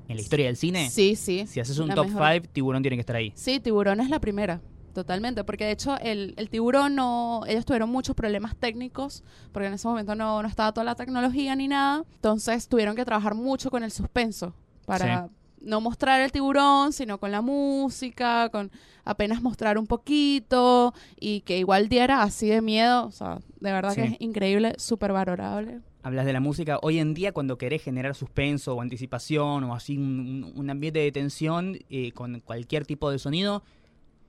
[0.08, 0.90] en la historia del cine.
[0.90, 1.46] Sí, sí.
[1.46, 2.34] Si haces un la top mejor.
[2.34, 3.32] 5, Tiburón tiene que estar ahí.
[3.36, 4.60] Sí, tiburón es la primera.
[4.98, 9.74] Totalmente, porque de hecho el, el tiburón no, ellos tuvieron muchos problemas técnicos, porque en
[9.76, 13.70] ese momento no, no estaba toda la tecnología ni nada, entonces tuvieron que trabajar mucho
[13.70, 14.56] con el suspenso
[14.88, 15.30] para
[15.62, 18.72] no mostrar el tiburón, sino con la música, con
[19.04, 23.94] apenas mostrar un poquito y que igual diera así de miedo, o sea, de verdad
[23.94, 25.82] que es increíble, súper valorable.
[26.02, 26.80] Hablas de la música.
[26.82, 31.78] Hoy en día, cuando querés generar suspenso o anticipación o así un ambiente de tensión
[31.90, 33.62] eh, con cualquier tipo de sonido,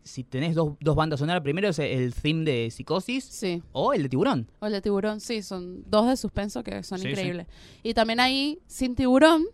[0.08, 3.62] si tenés dos, dos bandas sonoras, primero es el theme de Psicosis Sí.
[3.72, 4.50] o el de Tiburón.
[4.60, 7.10] O el de tiburón, sí, son dos de suspenso que son Sí, sí.
[7.10, 7.46] increíbles.
[7.82, 9.44] Y también ahí, sin tiburón,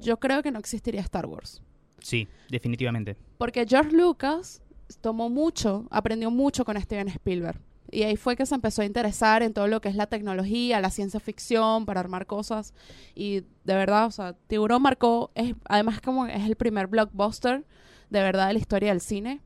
[0.00, 1.62] yo creo que no existiría Star Wars.
[2.00, 3.16] Sí, definitivamente.
[3.38, 4.62] Porque George Lucas
[5.00, 7.60] tomó mucho, aprendió mucho con Steven Spielberg.
[7.90, 10.78] Y ahí fue que se empezó a interesar en todo lo que es la tecnología,
[10.80, 12.74] la ciencia ficción, para armar cosas.
[13.14, 17.64] Y de verdad, o sea, Tiburón marcó, es, además como es el primer blockbuster
[18.10, 19.40] de verdad de la historia del cine.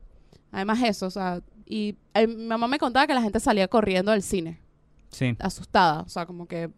[0.53, 4.11] Además eso, o sea, y eh, mi mamá me contaba que la gente salía corriendo
[4.11, 4.59] del cine,
[5.09, 5.35] Sí.
[5.39, 6.69] asustada, o sea, como que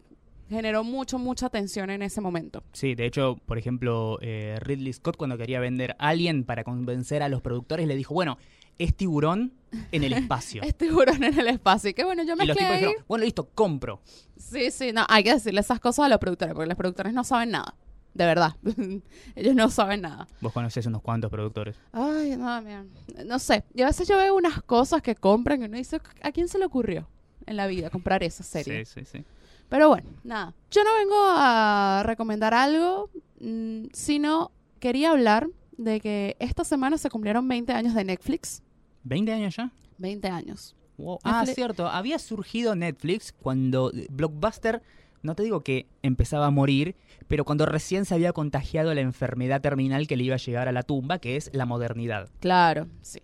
[0.48, 2.62] generó mucho, mucha tensión en ese momento.
[2.72, 7.28] Sí, de hecho, por ejemplo, eh, Ridley Scott cuando quería vender Alien para convencer a
[7.28, 8.38] los productores le dijo, bueno,
[8.78, 9.52] es tiburón
[9.92, 10.62] en el espacio.
[10.66, 11.90] Es tiburón en el espacio.
[11.90, 12.76] Y que bueno, yo y los tipos ahí.
[12.80, 14.00] dijeron, bueno, listo, compro.
[14.36, 17.24] Sí, sí, no, hay que decirle esas cosas a los productores, porque los productores no
[17.24, 17.74] saben nada.
[18.16, 18.54] De verdad.
[19.34, 20.26] Ellos no saben nada.
[20.40, 21.76] Vos conocés unos cuantos productores.
[21.92, 22.84] Ay, no, mira.
[23.26, 23.64] No sé.
[23.74, 26.58] Y a veces yo veo unas cosas que compran y uno dice, ¿a quién se
[26.58, 27.08] le ocurrió
[27.44, 28.84] en la vida comprar esa serie?
[28.86, 29.24] Sí, sí, sí.
[29.68, 30.54] Pero bueno, nada.
[30.70, 34.50] Yo no vengo a recomendar algo, mm, sino
[34.80, 38.62] quería hablar de que esta semana se cumplieron 20 años de Netflix.
[39.04, 39.70] ¿20 años ya?
[39.98, 40.74] 20 años.
[40.96, 41.18] Wow.
[41.22, 41.86] Ah, Netflix- cierto.
[41.88, 44.82] Había surgido Netflix cuando Blockbuster,
[45.26, 46.96] no te digo que empezaba a morir,
[47.28, 50.72] pero cuando recién se había contagiado la enfermedad terminal que le iba a llegar a
[50.72, 52.30] la tumba, que es la modernidad.
[52.40, 53.20] Claro, sí.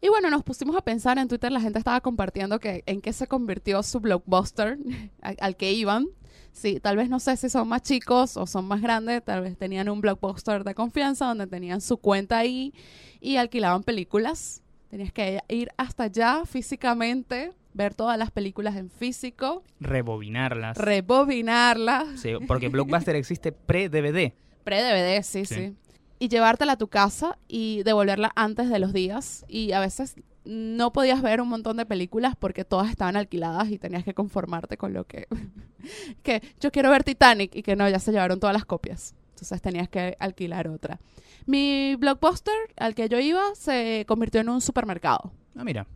[0.00, 3.12] Y bueno, nos pusimos a pensar en Twitter, la gente estaba compartiendo que en qué
[3.12, 4.78] se convirtió su blockbuster
[5.22, 6.08] al que iban.
[6.52, 9.56] Sí, tal vez no sé si son más chicos o son más grandes, tal vez
[9.56, 12.72] tenían un blockbuster de confianza donde tenían su cuenta ahí
[13.20, 14.62] y alquilaban películas.
[14.88, 20.76] Tenías que ir hasta allá físicamente, ver todas las películas en físico, Rebobinarlas.
[20.78, 24.32] rebobinarlas, Sí, porque Blockbuster existe pre-DVD.
[24.64, 25.54] pre-DVD, sí, Sí.
[25.54, 25.76] sí,
[26.18, 29.44] Y llevártela a tu casa y devolverla antes de los días.
[29.48, 33.78] Y a veces no podías ver un montón de películas porque todas estaban alquiladas y
[33.78, 35.26] tenías que conformarte con lo que...
[36.22, 39.14] que yo quiero ver Titanic y que no, ya se llevaron todas las copias.
[39.30, 41.00] Entonces tenías que alquilar otra.
[41.46, 45.32] Mi blockbuster al que yo iba se convirtió en un supermercado.
[45.56, 45.86] Ah, mira.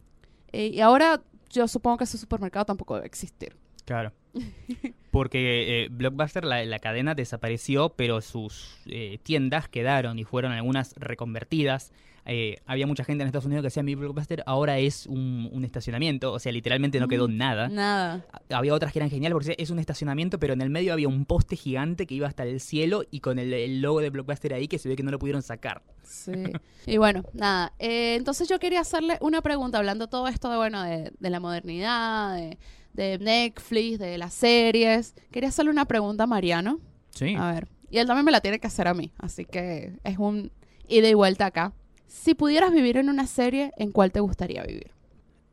[0.53, 3.57] Eh, y ahora yo supongo que ese supermercado tampoco debe existir.
[3.89, 4.13] Claro.
[5.11, 10.95] Porque eh, Blockbuster, la, la cadena, desapareció, pero sus eh, tiendas quedaron y fueron algunas
[10.97, 11.93] reconvertidas.
[12.31, 15.65] Eh, había mucha gente en Estados Unidos que decía mi Blockbuster ahora es un, un
[15.65, 17.69] estacionamiento, o sea, literalmente no quedó Mm, nada.
[17.71, 18.27] Nada.
[18.51, 21.25] Había otras que eran geniales porque es un estacionamiento, pero en el medio había un
[21.25, 24.69] poste gigante que iba hasta el cielo y con el, el logo de Blockbuster ahí
[24.69, 25.81] que se ve que no lo pudieron sacar.
[26.05, 26.33] Sí.
[26.87, 27.73] Y bueno, nada.
[27.79, 31.39] eh, entonces yo quería hacerle una pregunta, hablando todo esto de, bueno, de, de la
[31.39, 32.57] modernidad, de,
[32.99, 35.15] de Netflix, de las series.
[35.31, 36.81] Quería hacerle una pregunta a Mariano.
[37.11, 37.35] Sí.
[37.37, 37.69] A ver.
[37.91, 39.13] Y él también me la tiene que hacer a mí.
[39.19, 40.51] Así que es un
[40.89, 41.73] ida y vuelta acá.
[42.07, 44.91] Si pudieras vivir en una serie, ¿en cuál te gustaría vivir?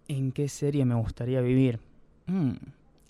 [0.07, 1.79] ¿En qué serie me gustaría vivir?
[2.25, 2.51] Mm,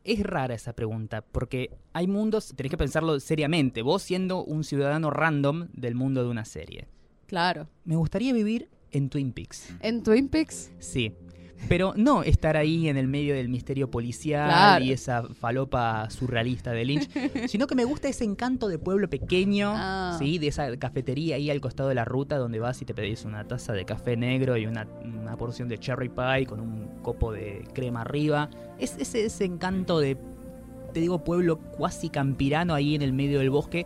[0.04, 5.10] Es rara esa pregunta, porque hay mundos, tenés que pensarlo seriamente, vos siendo un ciudadano
[5.10, 6.88] random del mundo de una serie.
[7.26, 7.68] Claro.
[7.86, 9.74] Me gustaría vivir en Twin Peaks.
[9.80, 10.72] En Twin Peaks.
[10.80, 11.14] Sí.
[11.70, 14.86] Pero no estar ahí en el medio del misterio policial Claro.
[14.86, 17.10] y esa falopa surrealista de Lynch,
[17.50, 20.16] sino que me gusta ese encanto de pueblo pequeño, Ah.
[20.20, 20.38] ¿sí?
[20.38, 23.46] de esa cafetería ahí al costado de la ruta donde vas y te pedís una
[23.48, 27.64] taza de café negro y una, una porción de cherry pie con un copo de
[27.74, 28.50] crema arriba.
[28.78, 30.18] Es ese, ese encanto de,
[30.94, 33.86] te digo, pueblo cuasi campirano ahí en el medio del bosque,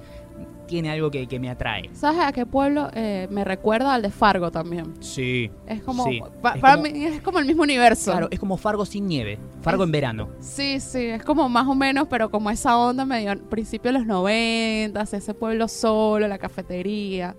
[0.69, 1.89] tiene algo que, que me atrae.
[1.93, 4.93] ¿Sabes a qué pueblo eh, me recuerda al de Fargo también?
[5.01, 5.51] Sí.
[5.67, 8.11] Es como, Sí, pa- es para como- mí es como el mismo universo.
[8.11, 10.29] Claro, es como Fargo sin nieve, Fargo Es- en verano.
[10.39, 14.07] Sí, sí, es como más o menos, pero como esa onda medio principio de los
[14.07, 17.35] noventas, ese pueblo solo, la cafetería.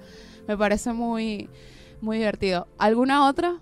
[0.49, 1.49] Me parece muy,
[2.01, 2.67] muy divertido.
[2.79, 3.61] ¿Alguna otra?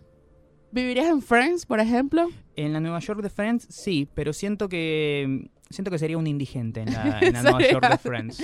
[0.71, 2.29] ¿Vivirías en Friends, por ejemplo?
[2.57, 6.81] En la Nueva York de Friends, sí, pero siento que siento que sería un indigente
[6.83, 8.43] en la, en la Nueva York de Friends.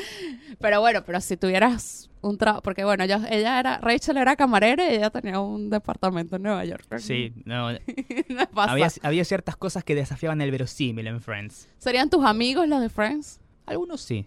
[0.59, 4.91] Pero bueno, pero si tuvieras un trabajo, porque bueno, yo- ella era, Rachel era camarera
[4.91, 6.85] y ella tenía un departamento en Nueva York.
[6.99, 7.73] Sí, no,
[8.29, 8.73] No pasa.
[8.73, 11.69] había, había ciertas cosas que desafiaban el verosímil en Friends.
[11.79, 13.41] ¿Serían tus amigos los de Friends?
[13.67, 14.27] Algunos sí,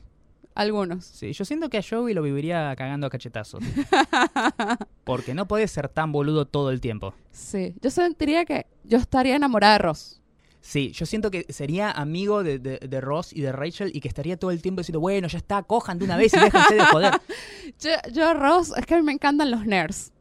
[0.56, 1.06] Algunos.
[1.06, 1.32] sí.
[1.34, 3.64] Yo siento que a Joey lo viviría cagando a cachetazos.
[5.04, 7.14] Porque no puede ser tan boludo todo el tiempo.
[7.32, 10.22] Sí, yo sentiría que yo estaría enamorada de Ross.
[10.62, 14.08] Sí, yo siento que sería amigo de, de- de Ross y de Rachel y que
[14.08, 16.86] estaría todo el tiempo diciendo, bueno, ya está, cojan de una vez y déjense de
[16.86, 17.14] joder.
[17.80, 20.12] Yo, yo, Ross, es que a mí me encantan los nerds.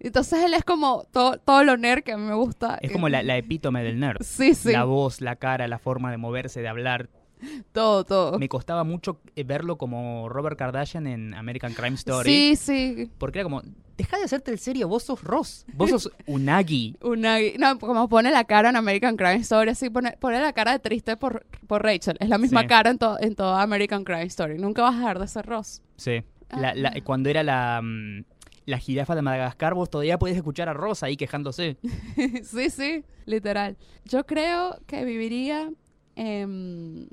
[0.00, 2.78] Entonces él es como todo, todo lo nerd que a mí me gusta.
[2.82, 4.18] Es como la, la epítome del nerd.
[4.24, 7.08] Sí, sí, La voz, la cara, la forma de moverse, de hablar.
[7.72, 8.38] todo, todo.
[8.38, 12.30] Me costaba mucho eh, verlo como Robert Kardashian en American Crime Story.
[12.30, 13.10] Sí, sí.
[13.18, 13.62] Porque era como,
[13.96, 16.96] deja de hacerte el serio, vos sos Ross, vos sos Unagi.
[17.02, 20.72] Una, no, como pone la cara en American Crime Story, así pone, pone la cara
[20.72, 22.16] de triste por, por Rachel.
[22.20, 22.66] Es la misma Sí.
[22.68, 24.58] cara en, to- en toda American Crime Story.
[24.58, 25.82] Nunca vas a dejar de ser Ross.
[25.96, 26.22] Sí.
[26.50, 27.00] La- la- Ah.
[27.04, 28.24] cuando era la, mm,
[28.66, 31.76] la jirafa de Madagascar, vos todavía podés escuchar a Rosa ahí quejándose.
[32.44, 33.76] sí, sí, literal.
[34.04, 35.70] Yo creo que viviría
[36.16, 37.08] en,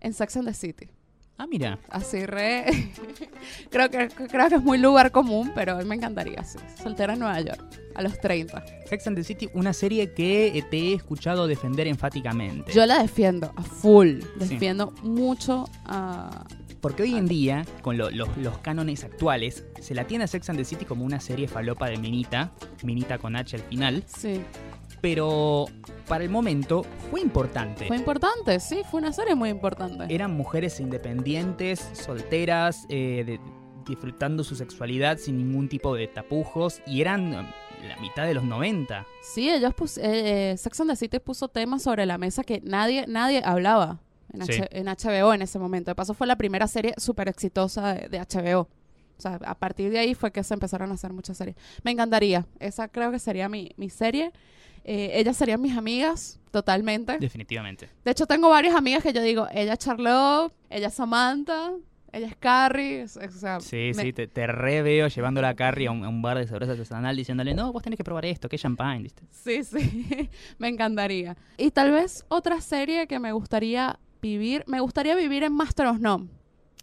[0.00, 0.88] en Sex and the City.
[1.38, 1.78] Ah, mira.
[1.88, 2.66] Así re.
[3.70, 6.58] creo, que, creo que es muy lugar común, pero a mí me encantaría, sí.
[6.82, 8.62] Soltera en Nueva York, a los 30.
[8.86, 12.70] Sex and the City, una serie que eh, te he escuchado defender enfáticamente.
[12.72, 14.20] Yo la defiendo a full.
[14.36, 16.44] Defiendo mucho a.
[16.82, 20.48] Porque hoy en día, con lo- los, los cánones actuales, se la tiene a Sex
[20.50, 24.40] and the City como una serie falopa de Minita, Minita con H al final, Sí.
[25.00, 25.66] Pero
[26.08, 27.86] para el momento fue importante.
[27.86, 30.12] Fue importante, sí, fue una serie muy importante.
[30.14, 33.40] Eran mujeres independientes, solteras, eh, de-
[33.86, 37.46] disfrutando su sexualidad sin ningún tipo de tapujos, y eran eh,
[37.88, 39.06] la mitad de los 90.
[39.22, 42.60] Sí, ellos pus eh, eh, Sex and the City puso temas sobre la mesa que
[42.62, 44.00] nadie, nadie hablaba
[44.32, 44.60] en, Sí.
[44.70, 45.90] En HBO en ese momento.
[45.90, 48.60] De paso fue la primera serie súper exitosa de, de HBO.
[49.18, 51.56] O sea, a partir de ahí fue que se empezaron a hacer muchas series.
[51.82, 52.46] Me encantaría.
[52.58, 54.30] Esa creo que sería mi, mi serie.
[54.84, 57.18] Eh, ellas serían mis amigas, totalmente.
[57.18, 57.88] Definitivamente.
[58.04, 61.72] De hecho, tengo varias amigas que yo digo, ella es Charlotte, ella es Samantha,
[62.12, 63.04] ella es Carrie.
[63.04, 66.08] o sea, Sí, me- sí, te, te re veo llevándola a Carrie a un, a
[66.08, 69.02] un bar de cerveza artesanal diciéndole, no, vos tenés que probar esto, que es champagne,
[69.02, 69.22] ¿viste?
[69.30, 71.36] Sí, sí, me encantaría.
[71.56, 75.98] Y tal vez otra serie que me gustaría vivir, me gustaría vivir en Master of
[76.00, 76.28] None.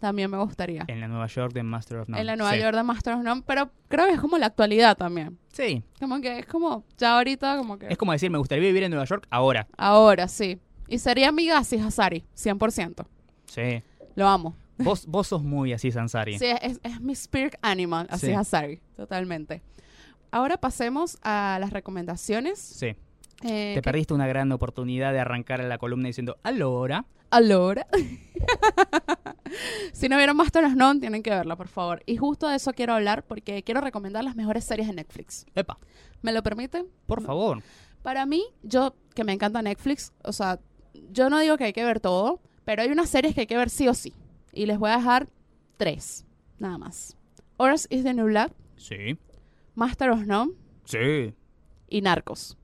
[0.00, 0.84] También me gustaría.
[0.86, 2.20] En la Nueva York de Master of None.
[2.20, 2.60] en la Nueva Sí.
[2.60, 5.38] York de Master of None, pero creo que es como la actualidad también.
[5.52, 7.88] Sí, Como que es como, ya ahorita como que...
[7.88, 9.66] es como decir, me gustaría vivir en Nueva York ahora.
[9.76, 10.60] Ahora, sí.
[10.86, 13.06] Y sería mi Gassi Hazari, 100%.
[13.46, 13.82] Sí.
[14.14, 14.56] Lo amo.
[14.78, 16.38] Vos, vos sos muy así, Sansari.
[16.38, 18.32] Sí, es, es mi spirit animal, así Sí.
[18.32, 19.62] Hazari, totalmente.
[20.30, 22.60] Ahora pasemos a las recomendaciones.
[22.60, 22.94] Sí.
[23.42, 27.04] Eh, Te que- perdiste una gran oportunidad de arrancar la columna diciendo, allora.
[27.30, 27.86] Allora.
[29.92, 32.02] si no vieron Master of None, tienen que verla, por favor.
[32.06, 35.46] Y justo de eso quiero hablar porque quiero recomendar las mejores series de Netflix.
[35.54, 35.78] Epa,
[36.22, 36.86] ¿Me lo permiten?
[37.06, 37.62] por favor.
[38.02, 40.60] Para mí, yo, que me encanta Netflix, o sea,
[41.12, 43.56] yo no digo que hay que ver todo, pero hay unas series que hay que
[43.56, 44.14] ver sí o sí.
[44.52, 45.28] Y les voy a dejar
[45.76, 46.24] tres,
[46.58, 47.16] nada más.
[47.56, 49.18] Orange is the New Black, Sí.
[49.74, 50.52] Master of None
[50.84, 51.34] Sí.
[51.88, 52.56] y Narcos.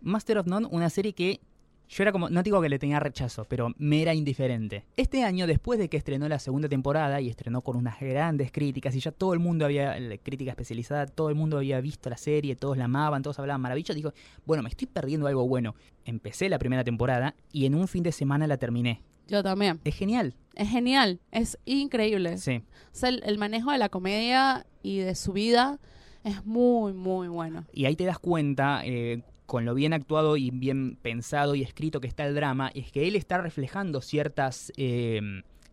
[0.00, 1.40] Master of None, una serie que
[1.88, 4.84] yo era como, no digo que le tenía rechazo, pero me era indiferente.
[4.96, 8.94] Este año, después de que estrenó la segunda temporada y estrenó con unas grandes críticas
[8.94, 12.16] y ya todo el mundo había, la crítica especializada, todo el mundo había visto la
[12.16, 14.12] serie, todos la amaban, todos hablaban maravillas, dijo,
[14.44, 15.74] bueno, me estoy perdiendo algo bueno.
[16.04, 19.02] Empecé la primera temporada y en un fin de semana la terminé.
[19.26, 19.80] Yo también.
[19.84, 20.34] Es genial.
[20.54, 22.38] Es genial, es increíble.
[22.38, 22.62] Sí.
[22.92, 25.78] O sea, el, el manejo de la comedia y de su vida
[26.24, 27.64] es muy, muy bueno.
[27.72, 32.00] Y ahí te das cuenta, eh, con lo bien actuado y bien pensado y escrito
[32.02, 35.20] que está el drama, es que él está reflejando ciertas eh,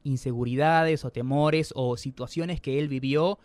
[0.03, 3.37] inseguridades o temores o situaciones que él vivió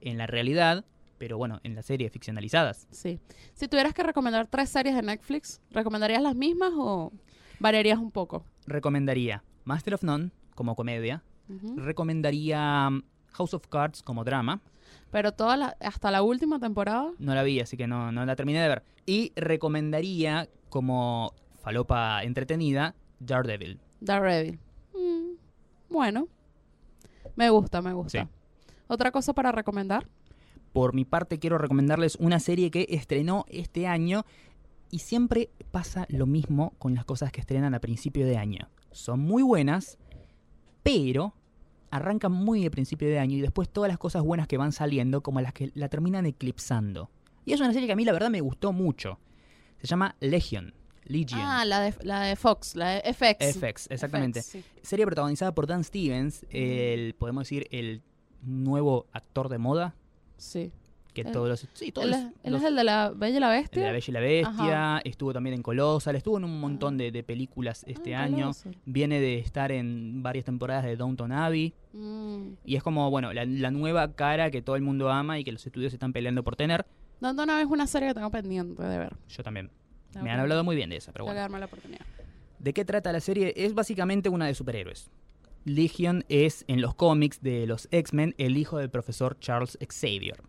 [0.00, 0.84] en la realidad,
[1.18, 2.88] pero bueno, en la serie ficcionalizadas.
[2.90, 3.20] Sí.
[3.54, 7.12] Si tuvieras que recomendar tres series de Netflix, ¿recomendarías las mismas o
[7.60, 8.44] variarías un poco?
[8.66, 11.22] Recomendaría Master of None como comedia,
[11.76, 14.60] recomendaría um, House of Cards como drama,
[15.10, 18.34] Pero toda la- hasta la última temporada, no la vi, así que no, no la
[18.36, 23.80] terminé de ver, y recomendaría como falopa entretenida Daredevil.
[24.00, 24.58] Daredevil.
[24.92, 25.36] Mm,
[25.90, 26.28] bueno,
[27.36, 28.24] me gusta, me gusta.
[28.24, 28.28] Sí.
[28.86, 30.08] ¿Otra cosa para recomendar?
[30.72, 34.24] Por mi parte quiero recomendarles una serie que estrenó este año
[34.90, 38.68] y siempre pasa lo mismo con las cosas que estrenan a principio de año.
[38.90, 39.98] Son muy buenas,
[40.82, 41.34] pero
[41.90, 45.22] arrancan muy de principio de año y después todas las cosas buenas que van saliendo
[45.22, 47.10] como las que la terminan eclipsando.
[47.44, 49.18] Y es una serie que a mí la verdad me gustó mucho.
[49.80, 50.72] Se llama Legion.
[51.04, 51.40] Legion.
[51.42, 53.58] Ah, la de, la de Fox, la de FX.
[53.58, 54.40] FX, exactamente.
[54.40, 54.64] FX, sí.
[54.82, 58.00] Serie protagonizada por Dan Stevens, el, podemos decir, el
[58.42, 59.94] nuevo actor de moda.
[60.38, 60.72] Sí.
[61.12, 61.68] Que Él- todos los.
[61.74, 63.62] Sí, todos Él, los- es, él los- es el de la Bella y la El
[63.62, 63.82] Bestia.
[63.82, 67.12] de La Bella y la Bestia, estuvo también en Colossal, estuvo en un montón de,
[67.12, 68.36] de películas este Ah, año.
[68.46, 68.76] Colossal.
[68.86, 71.74] Viene de estar en varias temporadas de Downton Abbey.
[71.92, 72.54] Mm.
[72.64, 75.52] Y es como, bueno, la, la nueva cara que todo el mundo ama y que
[75.52, 76.84] los estudios están peleando por tener.
[77.30, 79.16] Es una serie que tengo pendiente de ver.
[79.28, 79.70] Yo también.
[80.22, 81.40] Me han hablado muy bien de esa, pero bueno.
[81.40, 82.04] darme la oportunidad.
[82.58, 83.52] ¿De qué trata la serie?
[83.56, 85.10] Es básicamente una de superhéroes.
[85.64, 90.42] Legion es, en los cómics de los X-Men, el hijo del profesor Charles Xavier.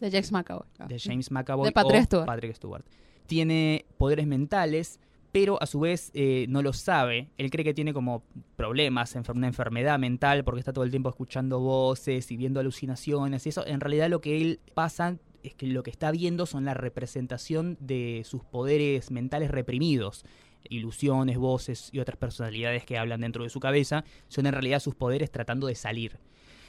[0.00, 0.66] De James McAvoy.
[0.78, 0.86] Ah.
[0.86, 2.26] de James McAvoy De Patrick o Stewart.
[2.26, 2.84] Patrick Stewart.
[3.26, 5.00] Tiene poderes mentales,
[5.32, 7.30] pero a su vez eh, no lo sabe.
[7.36, 8.22] Él cree que tiene como
[8.56, 13.48] problemas, una enfermedad mental, porque está todo el tiempo escuchando voces y viendo alucinaciones y
[13.48, 13.66] eso.
[13.66, 17.76] En realidad lo que él pasa es que lo que está viendo son la representación
[17.80, 20.24] de sus poderes mentales reprimidos.
[20.68, 24.94] Ilusiones, voces y otras personalidades que hablan dentro de su cabeza son en realidad sus
[24.94, 26.18] poderes tratando de salir.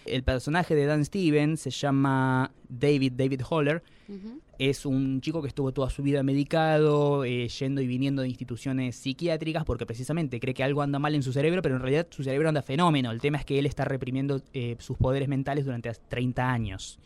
[0.06, 3.84] El personaje de Dan Stevens se llama David David Holler.
[4.58, 8.96] Es un chico que estuvo toda su vida medicado, eh, yendo y viniendo de instituciones
[8.96, 12.24] psiquiátricas porque precisamente cree que algo anda mal en su cerebro, pero en realidad su
[12.24, 13.12] cerebro anda fenómeno.
[13.12, 17.00] El tema es que él está reprimiendo eh, sus poderes mentales durante 30 años.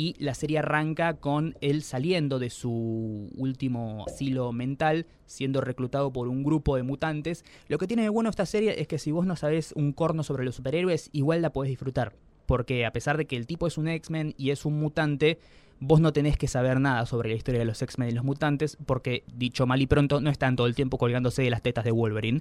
[0.00, 6.26] Y la serie arranca con él saliendo de su último asilo mental, siendo reclutado por
[6.26, 7.44] un grupo de mutantes.
[7.68, 10.22] Lo que tiene de bueno esta serie es que si vos no sabés un corno
[10.22, 12.14] sobre los superhéroes, igual la podés disfrutar.
[12.46, 15.38] Porque a pesar de que el tipo es un X-Men y es un mutante,
[15.80, 18.78] vos no tenés que saber nada sobre la historia de los X-Men y los mutantes,
[18.86, 21.90] porque, dicho mal y pronto, no están todo el tiempo colgándose de las tetas de
[21.90, 22.40] Wolverine,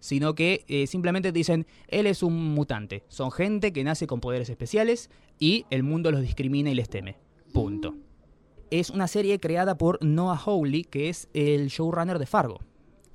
[0.00, 4.20] sino que eh, simplemente te dicen, él es un mutante, son gente que nace con
[4.20, 7.16] poderes especiales y el mundo los discrimina y les teme.
[7.52, 7.94] Punto.
[8.70, 12.60] Es una serie creada por Noah Hawley, que es el showrunner de Fargo.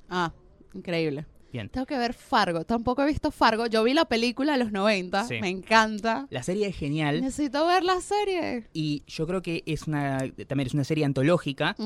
[0.08, 0.32] Ah,
[0.74, 1.26] increíble.
[1.52, 1.68] Bien.
[1.68, 2.64] Tengo que ver Fargo.
[2.64, 3.66] Tampoco he visto Fargo.
[3.66, 5.24] Yo vi la película de los 90.
[5.24, 5.36] Sí.
[5.40, 6.26] Me encanta.
[6.30, 8.66] La serie es genial Necesito ver la serie.
[8.72, 10.18] y yo creo que es una
[10.48, 11.76] también es una serie antológica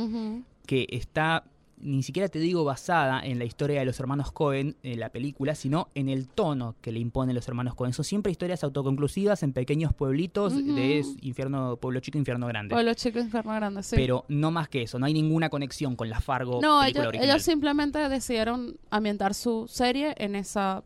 [0.64, 1.44] que está
[1.81, 5.55] ni siquiera te digo basada en la historia de los hermanos Cohen en la película,
[5.55, 7.93] sino en el tono que le imponen los hermanos Cohen.
[7.93, 12.74] Son siempre historias autoconclusivas en pequeños pueblitos de infierno, pueblo chico, infierno grande.
[12.74, 13.97] O los chicos enfermos grandes, sí.
[13.97, 17.31] Pero no más que eso, no hay ninguna conexión con la Fargo no, ellos, original.
[17.31, 20.83] ellos simplemente decidieron ambientar su serie en esa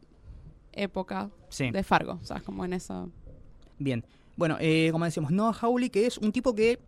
[0.73, 1.71] época Sí.
[1.71, 2.19] de Fargo.
[2.23, 3.07] O sea, como en esa...
[3.79, 4.05] Bien.
[4.37, 6.79] Bueno, eh, como decíamos, Noah Hawley, que es un tipo que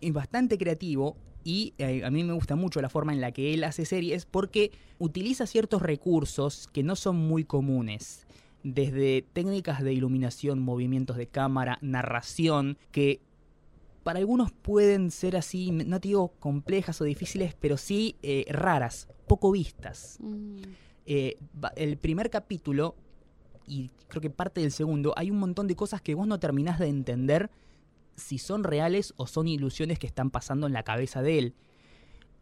[0.00, 3.54] es bastante creativo y eh, a mí me gusta mucho la forma en la que
[3.54, 8.26] él hace series porque utiliza ciertos recursos que no son muy comunes.
[8.62, 13.20] Desde técnicas de iluminación, movimientos de cámara, narración, que
[14.02, 19.08] para algunos pueden ser así, no te digo complejas o difíciles, pero sí eh, raras,
[19.26, 20.18] poco vistas.
[20.20, 20.62] mm,
[21.06, 21.36] Eh,
[21.76, 22.94] el primer capítulo
[23.66, 26.78] y creo que parte del segundo, hay un montón de cosas que vos no terminás
[26.78, 27.50] de entender
[28.16, 31.54] si son reales o son ilusiones que están pasando en la cabeza de él.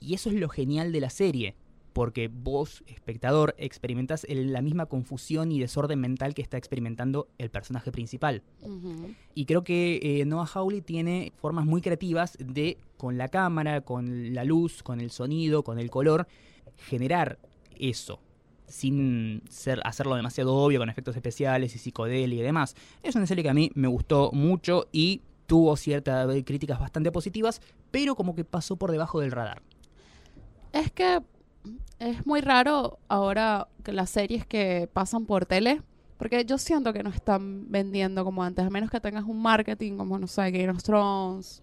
[0.01, 1.55] Y eso es lo genial de la serie,
[1.93, 7.51] porque vos, espectador, experimentás el- la misma confusión y desorden mental que está experimentando el
[7.51, 8.43] personaje principal.
[9.35, 14.33] Y creo que eh, Noah Hawley tiene formas muy creativas de, con la cámara, con
[14.35, 16.27] la luz, con el sonido, con el color,
[16.79, 17.39] generar
[17.79, 18.21] eso.
[18.67, 22.75] Sin ser, hacerlo demasiado obvio con efectos especiales y psicodelia y demás.
[23.03, 25.21] Es una serie que a mí me gustó mucho y
[25.53, 29.61] tuvo ciertas críticas bastante positivas, pero como que pasó por debajo del radar.
[30.73, 31.21] Es que
[31.99, 35.83] es muy raro ahora que las series que pasan por tele,
[36.17, 39.99] porque yo siento que no están vendiendo como antes, a menos que tengas un marketing
[39.99, 41.63] como, no sé, Game of Thrones.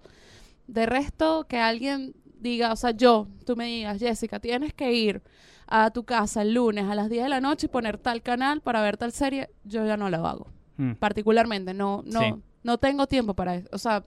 [0.67, 5.23] De resto, que alguien diga, o sea, yo, tú me digas, Jessica, tienes que ir
[5.65, 8.61] a tu casa el lunes a las 10 de la noche y poner tal canal
[8.61, 10.45] para ver tal serie, yo ya no lo hago.
[10.77, 10.91] Mm.
[10.93, 12.33] Particularmente, no, no, Sí.
[12.63, 13.69] No tengo tiempo para eso.
[13.71, 14.03] O sea,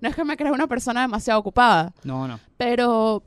[0.00, 1.94] no es que me crea una persona demasiado ocupada.
[2.04, 2.38] No, no.
[2.56, 3.22] Pero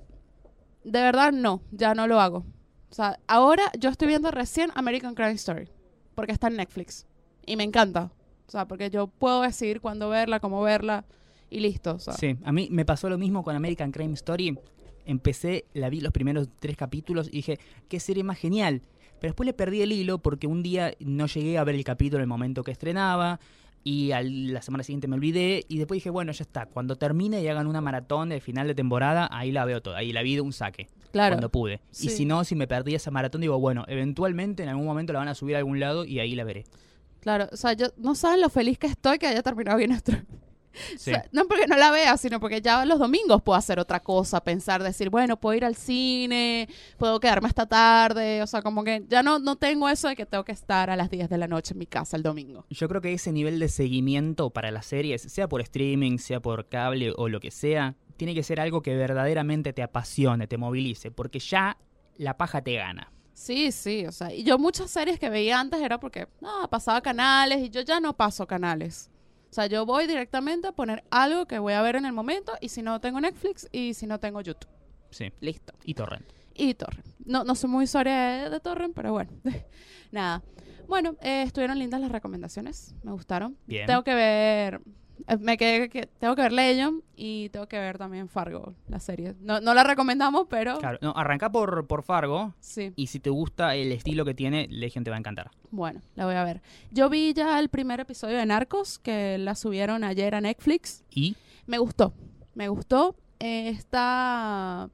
[0.84, 2.46] de verdad no, ya no lo hago.
[2.90, 5.70] O sea, ahora yo estoy viendo recién American Crime Story,
[6.16, 7.06] porque está en Netflix.
[7.46, 8.12] Y me encanta.
[8.48, 11.06] O sea, porque yo puedo decidir cuándo verla, cómo verla,
[11.50, 11.96] y listo.
[11.96, 14.58] O sea, Sí, a mí me pasó lo mismo con American Crime Story.
[15.06, 18.82] Empecé, la vi los primeros tres capítulos y dije, qué serie más genial.
[19.20, 22.20] Pero después le perdí el hilo porque un día no llegué a ver el capítulo
[22.20, 23.40] en el momento que estrenaba
[23.90, 27.42] y al- la semana siguiente me olvidé y después dije, bueno, ya está, cuando termine
[27.42, 30.36] y hagan una maratón de final de temporada, ahí la veo toda, ahí la vi
[30.36, 31.36] de un saque, claro.
[31.36, 31.80] cuando pude.
[31.92, 32.08] Sí.
[32.08, 35.20] Y si no, si me perdí esa maratón, digo, bueno, eventualmente en algún momento la
[35.20, 36.66] van a subir a algún lado y ahí la veré.
[37.22, 40.12] Claro, o sea, yo no saben lo feliz que estoy que haya terminado bien esto.
[40.98, 41.12] Sí.
[41.12, 44.00] O sea, no porque no la vea, sino porque ya los domingos puedo hacer otra
[44.00, 48.84] cosa, pensar, decir, bueno, puedo ir al cine, puedo quedarme hasta tarde, o sea, como
[48.84, 51.38] que ya no, no tengo eso de que tengo que estar a las 10 de
[51.38, 52.66] la noche en mi casa el domingo.
[52.70, 56.68] Yo creo que ese nivel de seguimiento para las series, sea por streaming, sea por
[56.68, 61.12] cable o lo que sea, tiene que ser algo que verdaderamente te apasione, te movilice,
[61.12, 61.78] porque ya
[62.18, 63.12] la paja te gana.
[63.34, 67.02] Sí, sí, o sea, y yo muchas series que veía antes era porque, ah, pasaba
[67.02, 69.12] canales y yo ya no paso canales.
[69.58, 72.54] O sea, yo voy directamente a poner algo que voy a ver en el momento
[72.62, 74.70] y si no tengo Netflix y si no tengo YouTube.
[75.10, 75.34] Sí.
[75.40, 75.74] Listo.
[75.84, 76.32] Y Torrent.
[76.54, 77.08] Y Torrent.
[77.26, 79.32] No, no soy muy usuaria de, de Torrent, pero bueno.
[80.12, 80.44] Nada.
[80.88, 82.94] Bueno, eh, estuvieron lindas las recomendaciones.
[83.02, 83.58] Me gustaron.
[83.66, 83.88] Bien.
[83.88, 84.80] Tengo que ver.
[85.28, 89.00] Eh, Me quedé que tengo que ver Legion y tengo que ver también Fargo, la
[89.00, 89.36] serie.
[89.42, 92.94] No, no la recomendamos, pero Claro, no, arranca por, por Fargo sí.
[92.96, 95.52] y si te gusta el estilo que tiene, Legion te va a encantar.
[95.72, 96.62] Bueno, la voy a ver.
[96.92, 101.04] Yo vi ya el primer episodio de Narcos, que la subieron ayer a Netflix.
[101.12, 102.14] Y Me gustó,
[102.56, 103.16] me gustó.
[103.40, 104.90] Eh, está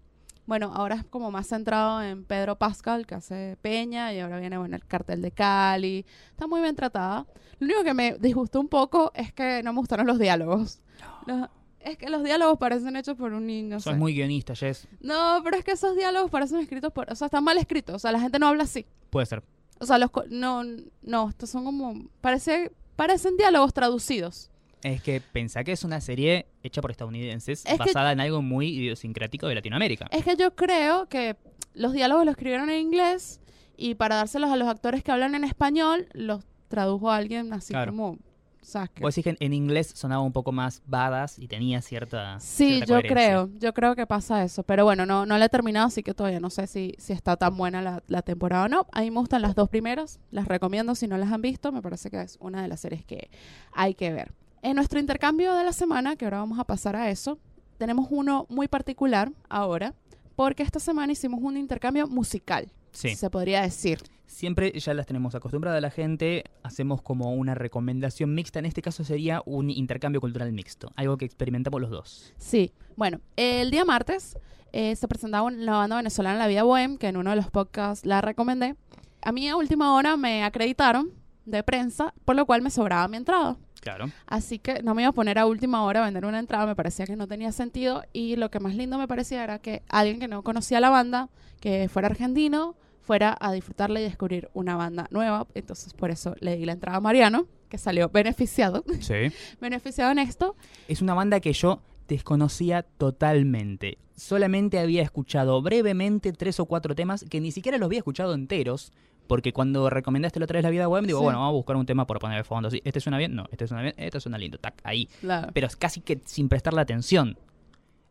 [0.46, 4.58] Bueno, ahora es como más centrado en Pedro Pascal, que hace Peña, y ahora viene,
[4.58, 6.06] bueno, el cartel de Cali.
[6.32, 7.26] Está muy bien tratada.
[7.60, 10.82] Lo único que me disgustó un poco es que no me gustaron los diálogos.
[11.26, 13.76] Los- es que los diálogos parecen hechos por un niño.
[13.76, 14.00] No, Sos sé.
[14.00, 14.88] muy guionista, Jess.
[15.02, 17.12] no, pero es que esos diálogos parecen escritos por...
[17.12, 17.96] O sea, están mal escritos.
[17.96, 18.86] O sea, la gente no habla así.
[19.10, 19.44] Puede ser.
[19.80, 20.10] O sea, los...
[20.30, 20.64] No,
[21.02, 22.08] no, estos son como...
[22.22, 24.50] Parece, parecen diálogos traducidos.
[24.84, 28.42] Es que pensá que es una serie hecha por estadounidenses, Es que- basada en algo
[28.42, 30.08] muy idiosincrático de Latinoamérica.
[30.12, 31.36] Es que yo creo que
[31.74, 33.40] los diálogos los escribieron en inglés
[33.78, 37.74] y para dárselos a los actores que hablan en español, los tradujo a alguien así
[37.74, 37.92] Claro.
[37.92, 38.18] como...
[38.62, 39.02] ¿sabes qué?
[39.04, 42.40] Vos decís que en- inglés sonaba un poco más badass y tenía cierta.
[42.40, 44.64] Sí, cierta yo creo, yo creo que pasa eso.
[44.64, 47.36] Pero bueno, no, no la he terminado, así que todavía no sé si, si está
[47.36, 48.88] tan buena la, la temporada o no.
[48.94, 51.82] A mí me gustan las dos primeras, las recomiendo si no las han visto, me
[51.82, 53.30] parece que es una de las series que
[53.74, 54.32] hay que ver.
[54.64, 57.38] En nuestro intercambio de la semana, que ahora vamos a pasar a eso,
[57.78, 59.94] tenemos uno muy particular ahora,
[60.36, 63.16] porque esta semana hicimos un intercambio musical, Sí.
[63.16, 64.00] se podría decir.
[64.26, 68.60] Siempre ya las tenemos acostumbrada a la gente, hacemos como una recomendación mixta.
[68.60, 72.34] En este caso sería un intercambio cultural mixto, algo que experimentamos los dos.
[72.38, 74.38] Sí, bueno, el día martes
[74.72, 78.06] eh, se presentaba una banda venezolana La Vida Bohem, que en uno de los podcasts
[78.06, 78.76] la recomendé.
[79.22, 81.12] A mí a última hora me acreditaron
[81.46, 83.58] de prensa, por lo cual me sobraba mi entrada.
[83.82, 84.06] Claro.
[84.28, 86.76] Así que no me iba a poner a última hora a vender una entrada, me
[86.76, 88.04] parecía que no tenía sentido.
[88.14, 91.30] Y lo que más lindo me parecía era que alguien que no conocía la banda,
[91.60, 95.48] que fuera argentino, fuera a disfrutarla y descubrir una banda nueva.
[95.54, 99.34] Entonces por eso le di la entrada a Mariano, que salió beneficiado, Sí.
[99.60, 100.56] beneficiado en esto.
[100.88, 103.98] Es una banda que yo desconocía totalmente.
[104.16, 108.94] Solamente había escuchado brevemente tres o cuatro temas que ni siquiera los había escuchado enteros.
[109.34, 111.24] Porque cuando recomendaste la otra vez la vida web, digo, Sí.
[111.24, 112.70] bueno, vamos a buscar un tema por poner de fondo.
[112.70, 113.34] Sí, ¿Este suena bien?
[113.34, 114.60] No, este suena bien, este suena lindo.
[114.60, 115.10] Tac, ahí.
[115.22, 115.48] Claro.
[115.56, 117.36] Pero es casi que sin prestarle atención.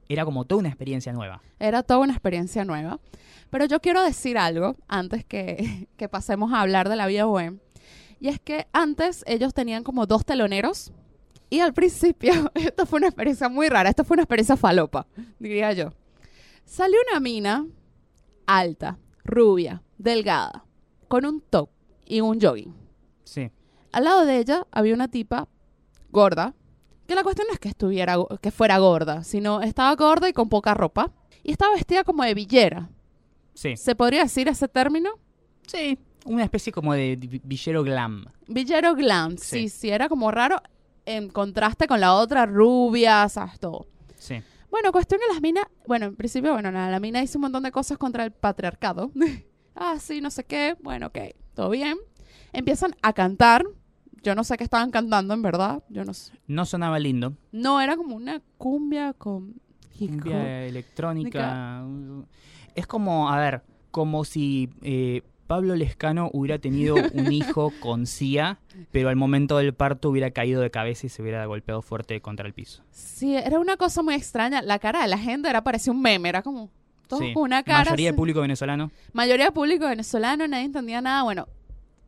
[0.09, 1.41] Era como toda una experiencia nueva.
[1.61, 2.99] Era toda una experiencia nueva.
[3.51, 7.61] Pero yo quiero decir algo antes que, que pasemos a hablar de la vida web.
[8.19, 10.93] Y es que antes ellos tenían como dos teloneros.
[11.51, 13.89] Y al principio, esto fue una experiencia muy rara.
[13.89, 15.07] Esto fue una experiencia falopa,
[15.39, 15.93] diría yo.
[16.65, 17.65] Salió una mina
[18.45, 20.65] alta, rubia, delgada,
[21.13, 21.69] con un top
[22.07, 22.75] y un jogging.
[23.25, 23.51] Sí.
[23.93, 25.47] Al lado de ella había una tipa
[26.11, 26.55] gorda,
[27.07, 30.49] que la cuestión no es que estuviera que fuera gorda, sino estaba gorda y con
[30.49, 32.89] poca ropa y estaba vestida como de villera.
[33.53, 33.77] Sí.
[33.77, 35.11] ¿Se podría decir ese término?
[35.67, 35.99] Sí.
[36.25, 38.25] Una especie como de vi- villero glam.
[38.49, 39.37] Villero glam.
[39.37, 39.69] Sí, Sí.
[39.69, 40.63] sí, era como raro
[41.05, 43.87] en contraste con la otra rubia, sabes todo.
[44.17, 44.37] Sí.
[44.71, 47.65] Bueno, cuestión que las minas, bueno, en principio, bueno, la, la mina hizo un montón
[47.65, 49.11] de cosas contra el patriarcado.
[49.75, 50.77] ah, sí, no sé qué.
[50.81, 51.19] Bueno, ok,
[51.55, 51.99] todo bien.
[52.53, 53.65] Empiezan a cantar.
[54.23, 55.83] Yo no sé qué estaban cantando, en verdad.
[55.89, 56.33] Yo no sé.
[56.47, 57.35] No sonaba lindo.
[57.51, 59.61] No, era como una cumbia con.
[59.99, 61.85] Cumbia electrónica.
[62.75, 68.59] Es como, a ver, como si eh, Pablo Lescano hubiera tenido un hijo con Cia,
[68.91, 72.47] pero al momento del parto hubiera caído de cabeza y se hubiera golpeado fuerte contra
[72.47, 72.83] el piso.
[72.91, 74.63] Sí, era una cosa muy extraña.
[74.63, 76.71] La cara de la gente era parecía un meme, era como
[77.09, 77.33] todos Sí.
[77.35, 77.85] con una cara.
[77.91, 78.91] Mayoría de público venezolano.
[79.13, 81.23] Mayoría de público venezolano, nadie entendía nada.
[81.23, 81.47] Bueno,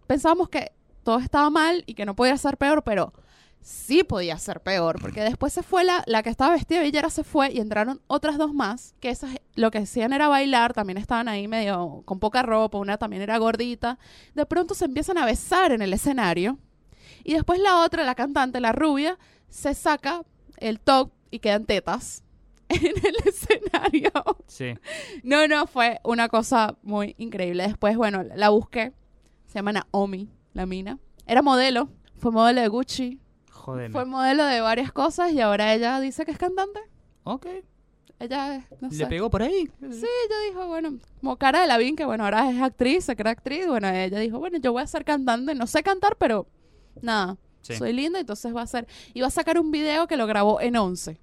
[0.07, 0.73] pensábamos que
[1.03, 3.13] todo estaba mal y que no podía ser peor, pero
[3.61, 7.09] sí podía ser peor, porque después se fue la, la que estaba vestida de villera
[7.09, 10.99] se fue y entraron otras dos más, que esas lo que hacían era bailar, también
[10.99, 13.99] estaban ahí medio con poca ropa, una también era gordita.
[14.35, 16.59] De pronto se empiezan a besar en el escenario
[17.23, 19.19] y después la otra, la cantante, la rubia,
[19.49, 20.23] se saca
[20.59, 22.23] el top y quedan tetas
[22.77, 24.11] en el escenario.
[24.47, 24.75] Sí.
[25.23, 27.65] No, no, fue una cosa muy increíble.
[27.67, 28.93] Después, bueno, la busqué.
[29.47, 30.99] Se llama Naomi, la mina.
[31.27, 31.89] Era modelo.
[32.19, 33.21] Fue modelo de Gucci.
[33.51, 33.93] Jodeme.
[33.93, 36.81] Fue modelo de varias cosas y ahora ella dice que es cantante.
[37.25, 37.47] Ok.
[38.21, 39.07] Ella no ¿Le sé.
[39.07, 39.69] pegó por ahí?
[39.81, 43.33] Sí, ella dijo, bueno, como cara de Lavín, que bueno, ahora es actriz, se crea
[43.33, 43.67] actriz.
[43.67, 45.55] Bueno, ella dijo, bueno, yo voy a ser cantante.
[45.55, 46.47] No sé cantar, pero
[47.03, 47.37] nada.
[47.63, 47.75] Sí.
[47.77, 48.87] Soy linda, entonces va a ser.
[49.15, 51.19] Y va a sacar un video que lo grabó en 11.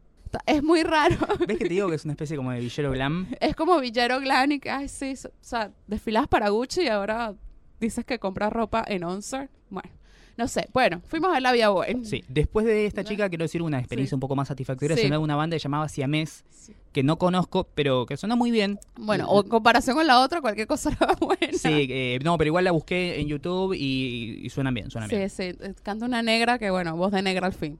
[0.45, 1.15] Es muy raro.
[1.47, 3.27] ¿Ves que te digo que es una especie como de villero glam?
[3.39, 6.87] Es como Villero Glam y que, ay, sí, so- o sea, desfilas para Gucci y
[6.87, 7.33] ahora
[7.79, 9.49] dices que compras ropa en Onser.
[9.69, 9.89] Bueno,
[10.37, 10.67] no sé.
[10.73, 12.03] Bueno, fuimos a la Vía Bohem.
[12.05, 12.23] Sí.
[12.27, 14.15] Después de esta chica, quiero decir una experiencia Sí.
[14.15, 14.95] un poco más satisfactoria.
[14.97, 15.03] Sí.
[15.03, 16.73] Sonó una banda que llamaba Siamés, Sí.
[16.91, 18.79] que no conozco, pero que sonó muy bien.
[18.97, 21.53] Bueno, o en comparación con la otra, cualquier cosa era buena.
[21.57, 25.15] Sí, eh, no, pero igual la busqué en YouTube y, y suenan bien, suenan sí,
[25.17, 25.29] bien.
[25.29, 27.77] sí, eh, canta una negra que, bueno, voz de negra al fin.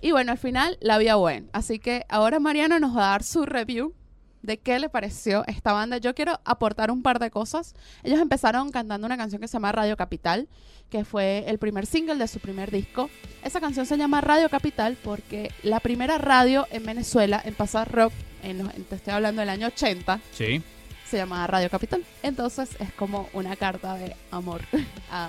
[0.00, 1.48] Y bueno, al final, la Vía Bohem.
[1.52, 3.94] Así que ahora Mariano nos va a dar su review
[4.42, 5.98] de qué le pareció esta banda.
[5.98, 7.74] Yo quiero aportar un par de cosas.
[8.04, 10.48] Ellos empezaron cantando una canción que se llama Radio Capital,
[10.90, 13.10] que fue el primer single de su primer disco.
[13.42, 18.12] Esa canción se llama Radio Capital porque la primera radio en Venezuela en pasar rock,
[18.44, 20.62] en los, te estoy hablando del año 80, Sí.
[21.10, 22.04] se llamaba Radio Capital.
[22.22, 24.60] Entonces es como una carta de amor
[25.10, 25.28] a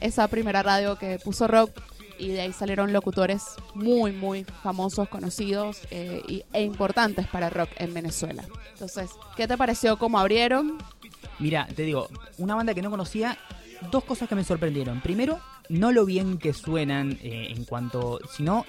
[0.00, 1.70] esa primera radio que puso rock
[2.18, 3.44] y de ahí salieron locutores
[3.74, 8.44] muy, muy famosos, conocidos eh, y- e importantes para el rock en Venezuela.
[8.72, 10.78] Entonces, ¿qué te pareció cómo abrieron?
[11.38, 12.08] Mira, te digo,
[12.38, 13.38] una banda que no conocía,
[13.92, 15.00] dos cosas que me sorprendieron.
[15.00, 15.38] Primero,
[15.68, 18.64] no lo bien que suenan eh, en cuanto, sino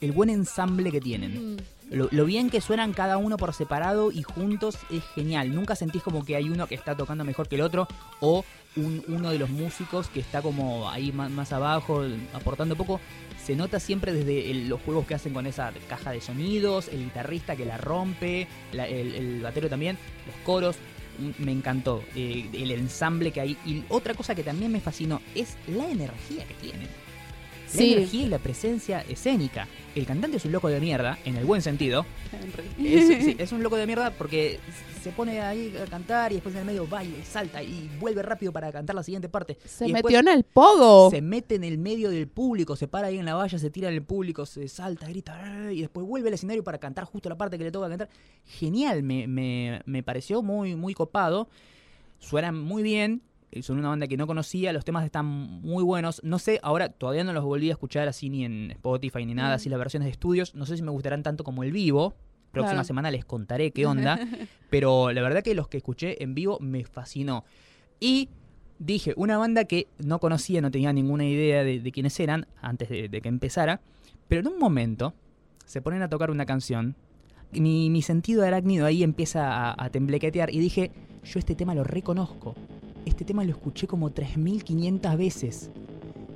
[0.00, 1.54] el buen ensamble que tienen.
[1.54, 1.56] Mm,
[1.90, 5.54] Lo, lo bien que suenan cada uno por separado y juntos es genial.
[5.54, 7.86] Nunca sentís como que hay uno que está tocando mejor que el otro
[8.20, 8.42] o
[8.76, 13.00] un- uno de los músicos que está como ahí más, más abajo aportando poco.
[13.44, 17.04] Se nota siempre desde el- los juegos que hacen con esa caja de sonidos, el
[17.04, 20.76] guitarrista que la rompe, la- el, el batero también, los coros.
[21.18, 23.56] Mm, Me encantó eh, el ensamble que hay.
[23.64, 26.88] Y otra cosa que también me fascinó es la energía que tienen.
[27.74, 29.66] La Sí, energía y la presencia escénica.
[29.94, 32.06] El cantante es un loco de mierda, en el buen sentido.
[32.78, 34.60] Es, sí, es un loco de mierda porque
[35.02, 38.22] se pone ahí a cantar y después en el medio va y salta y vuelve
[38.22, 39.58] rápido para cantar la siguiente parte.
[39.64, 41.10] Se y metió en el pogo.
[41.10, 43.88] Se mete en el medio del público, se para ahí en la valla, se tira
[43.88, 47.36] en el público, se salta, grita y después vuelve al escenario para cantar justo la
[47.36, 48.08] parte que le toca cantar.
[48.46, 51.48] Genial, me, me, me pareció muy, muy copado.
[52.18, 53.20] Suenan muy bien.
[53.54, 56.20] Eh, Son una banda que no conocía, los temas están muy buenos.
[56.24, 59.50] No sé, ahora todavía no los volví a escuchar así ni en Spotify ni nada,
[59.50, 59.56] Mm.
[59.56, 60.54] así las versiones de estudios.
[60.54, 62.14] No sé si me gustarán tanto como el vivo.
[62.52, 62.84] Próxima Claro.
[62.84, 64.18] semana les contaré qué onda.
[64.70, 67.44] pero la verdad que los que escuché en vivo me fascinó.
[68.00, 68.28] Y
[68.78, 72.88] dije, una banda que no conocía, no tenía ninguna idea de, de quiénes eran antes
[72.88, 73.80] de, de que empezara.
[74.28, 75.14] Pero en un momento
[75.64, 76.94] se ponen a tocar una canción.
[77.52, 80.90] y Mi, mi sentido arácnido ahí empieza a, a temblequetear y dije,
[81.24, 82.54] yo este tema lo reconozco.
[83.04, 85.70] Este tema lo escuché como 3.500 veces.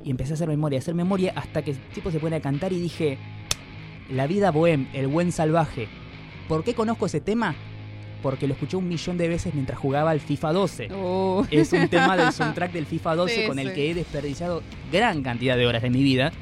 [0.05, 2.41] Y empecé a hacer memoria, a hacer memoria hasta que el tipo se pone a
[2.41, 3.19] cantar y dije,
[4.11, 5.89] La vida bohem, el buen salvaje.
[6.49, 7.55] ¿Por qué conozco ese tema?
[8.23, 10.93] Porque lo escuché un millón de veces mientras jugaba al FIFA 12.
[10.95, 11.47] Uh.
[11.51, 13.75] Es un tema del soundtrack del FIFA 12 Sí, con el sí.
[13.75, 16.33] que he desperdiciado gran cantidad de horas de mi vida.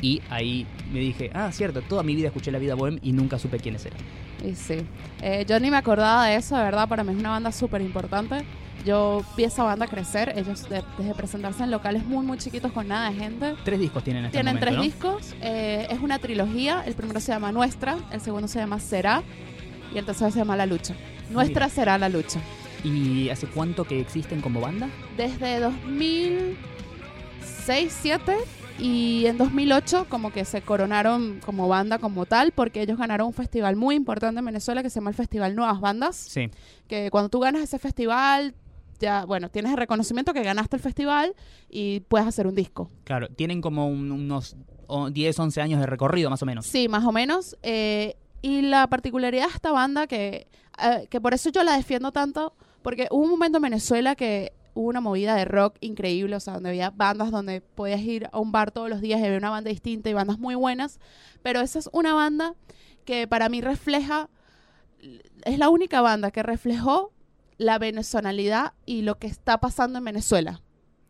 [0.00, 3.38] Y ahí me dije, ah, cierto, toda mi vida escuché La Vida Bohem y nunca
[3.38, 3.98] supe quiénes eran.
[4.44, 4.78] Y sí.
[5.22, 7.80] Eh, yo ni me acordaba de eso, de verdad, para mí es una banda súper
[7.80, 8.44] importante.
[8.84, 12.86] Yo vi esa banda crecer, ellos de- desde presentarse en locales muy, muy chiquitos con
[12.88, 13.54] nada de gente.
[13.64, 14.82] Tres discos tienen en este Tienen momento, tres ¿no?
[14.82, 19.22] discos, eh, es una trilogía, el primero se llama Nuestra, el segundo se llama Será
[19.94, 20.94] y el tercero se llama La Lucha.
[21.30, 21.74] Nuestra Mira.
[21.74, 22.40] será la lucha.
[22.84, 24.90] ¿Y hace cuánto que existen como banda?
[25.16, 26.56] Desde 2006,
[27.66, 28.34] 2007
[28.78, 33.32] y en 2008 como que se coronaron como banda como tal porque ellos ganaron un
[33.32, 36.16] festival muy importante en Venezuela que se llama el Festival Nuevas Bandas.
[36.16, 36.50] Sí.
[36.88, 38.54] que cuando tú ganas ese festival,
[39.00, 41.34] ya, bueno, tienes el reconocimiento que ganaste el festival
[41.68, 42.90] y puedes hacer un disco.
[43.04, 46.66] Claro, tienen como un- unos o- 10, 11 años de recorrido más o menos.
[46.66, 47.56] Sí, más o menos.
[47.62, 50.48] eh, y la particularidad de esta banda, que,
[50.82, 54.52] eh, que por eso yo la defiendo tanto, porque hubo un momento en Venezuela que
[54.74, 58.38] hubo una movida de rock increíble, o sea, donde había bandas donde podías ir a
[58.38, 61.00] un bar todos los días y había una banda distinta y bandas muy buenas,
[61.42, 62.54] pero esa es una banda
[63.06, 64.28] que para mí refleja,
[65.46, 67.12] es la única banda que reflejó
[67.58, 70.60] la venezonalidad y lo que está pasando en Venezuela.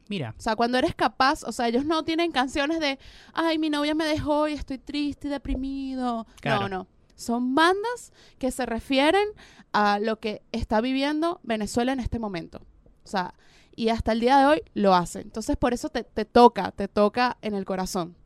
[0.09, 2.99] Mira, O sea, cuando eres capaz, o sea, ellos no tienen canciones de,
[3.33, 6.27] ay, mi novia me dejó y estoy triste y deprimido.
[6.41, 6.69] Claro.
[6.69, 6.87] No, no.
[7.17, 9.27] Son bandas que se refieren
[9.73, 12.59] a lo que está viviendo Venezuela en este momento.
[13.05, 13.35] O sea,
[13.75, 15.23] y hasta el día de hoy lo hacen.
[15.23, 18.17] Entonces, por eso te, te toca, te toca en el corazón.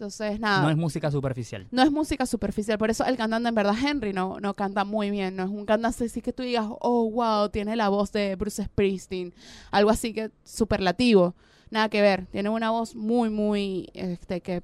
[0.00, 0.62] Entonces, nada.
[0.62, 1.68] no es música superficial.
[1.70, 5.10] No es música superficial, por eso el cantante en verdad Henry no, no canta muy
[5.10, 8.34] bien, no es un cantante así que tú digas, oh wow, tiene la voz de
[8.34, 9.34] Bruce Springsteen,
[9.70, 11.34] algo así que superlativo,
[11.68, 14.62] nada que ver, tiene una voz muy, muy, este, que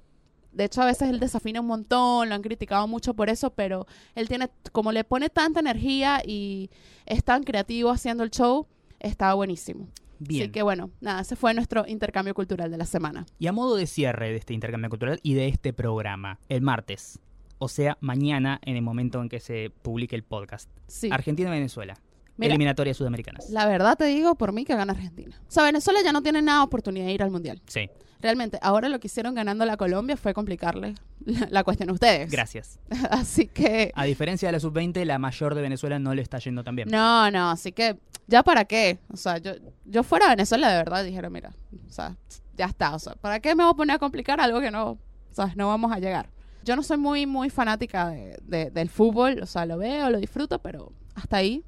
[0.53, 3.87] de hecho a veces él desafina un montón, lo han criticado mucho por eso, pero
[4.15, 6.71] él tiene, como le pone tanta energía y
[7.05, 8.67] es tan creativo haciendo el show,
[9.01, 9.87] está buenísimo.
[10.19, 10.43] Bien.
[10.45, 13.27] Así que bueno, nada, ese fue nuestro intercambio cultural de la semana.
[13.39, 17.19] Y a modo de cierre de este intercambio cultural y de este programa, el martes,
[17.59, 21.09] o sea, mañana en el momento en que se publique el podcast, Sí.
[21.13, 21.95] Argentina-Venezuela,
[22.37, 23.49] Mira, eliminatorias sudamericanas.
[23.51, 25.41] La verdad te digo por mí que gana Argentina.
[25.49, 27.63] O sea, Venezuela ya no tiene nada de oportunidad de ir al Mundial.
[27.67, 27.89] Sí,
[28.21, 30.95] Realmente, ahora lo que hicieron ganando la Colombia fue complicarle
[31.25, 32.31] la, la cuestión a ustedes.
[32.31, 32.79] gracias.
[33.11, 36.65] Así que, A diferencia de la sub-20, la mayor de Venezuela no le está yendo
[36.65, 36.89] tan bien.
[36.91, 38.99] no, no, así que, ¿ya para qué?
[39.13, 39.53] O sea, yo,
[39.85, 41.51] yo fuera a Venezuela de verdad dijera, mira,
[41.89, 42.17] o sea,
[42.57, 42.95] ya está.
[42.95, 44.99] O sea, ¿para qué me voy a poner a complicar algo que no, o
[45.31, 46.31] sea, no vamos a llegar?
[46.65, 50.19] yo no soy muy, muy fanática de- de- del fútbol, o sea, lo veo, lo
[50.19, 51.63] disfruto, pero hasta ahí.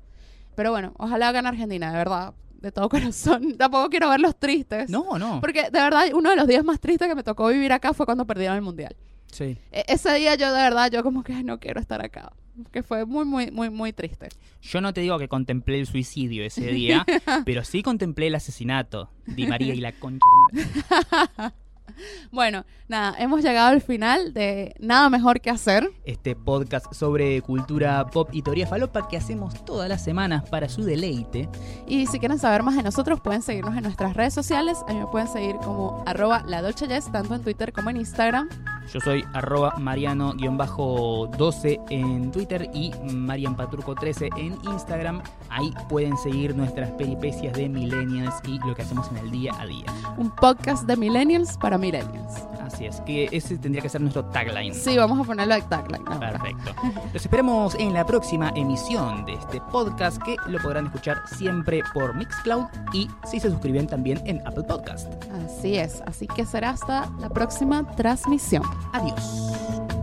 [0.57, 3.57] Pero bueno, ojalá gane Argentina, de verdad, de todo corazón.
[3.57, 4.91] Tampoco quiero verlos tristes.
[4.91, 5.41] No, no.
[5.41, 8.05] Porque de verdad, uno de los días más tristes que me tocó vivir acá fue
[8.07, 8.95] cuando perdieron el mundial.
[9.31, 9.57] Sí.
[9.73, 12.33] E- ese día yo de verdad, yo como que "Ay, no quiero estar acá.
[12.73, 14.31] Que fue muy, muy, muy, muy triste.
[14.63, 17.07] Yo no te digo que contemplé el suicidio ese día,
[17.47, 19.11] pero sí contemplé el asesinato.
[19.27, 20.25] Di María y la concha.
[22.31, 25.91] Bueno, nada, hemos llegado al final de Nada Mejor que Hacer.
[26.05, 30.85] Este podcast sobre cultura pop y teoría falopa que hacemos todas las semanas para su
[30.85, 31.49] deleite.
[31.87, 34.79] Y si quieren saber más de nosotros, pueden seguirnos en nuestras redes sociales.
[34.89, 38.49] A mí me pueden seguir como arroba la Dolce tanto en Twitter como en Instagram.
[38.93, 45.23] Yo soy arroba mariano-12 en Twitter y marianpaturco13 en Instagram.
[45.51, 49.67] Ahí pueden seguir nuestras peripecias de millennials y lo que hacemos en el día a
[49.67, 49.85] día.
[50.17, 52.43] Un podcast de millennials para millennials.
[52.63, 54.75] Así es, que ese tendría que ser nuestro tagline.
[54.75, 56.05] Sí, vamos a ponerlo de tagline.
[56.07, 56.33] ahora.
[56.33, 56.75] Perfecto.
[57.13, 62.15] Los esperamos en la próxima emisión de este podcast que lo podrán escuchar siempre por
[62.15, 65.09] Mixcloud y si se suscriben también en Apple Podcast.
[65.47, 68.63] Así es, así que será hasta la próxima transmisión.
[68.93, 69.98] Adiós.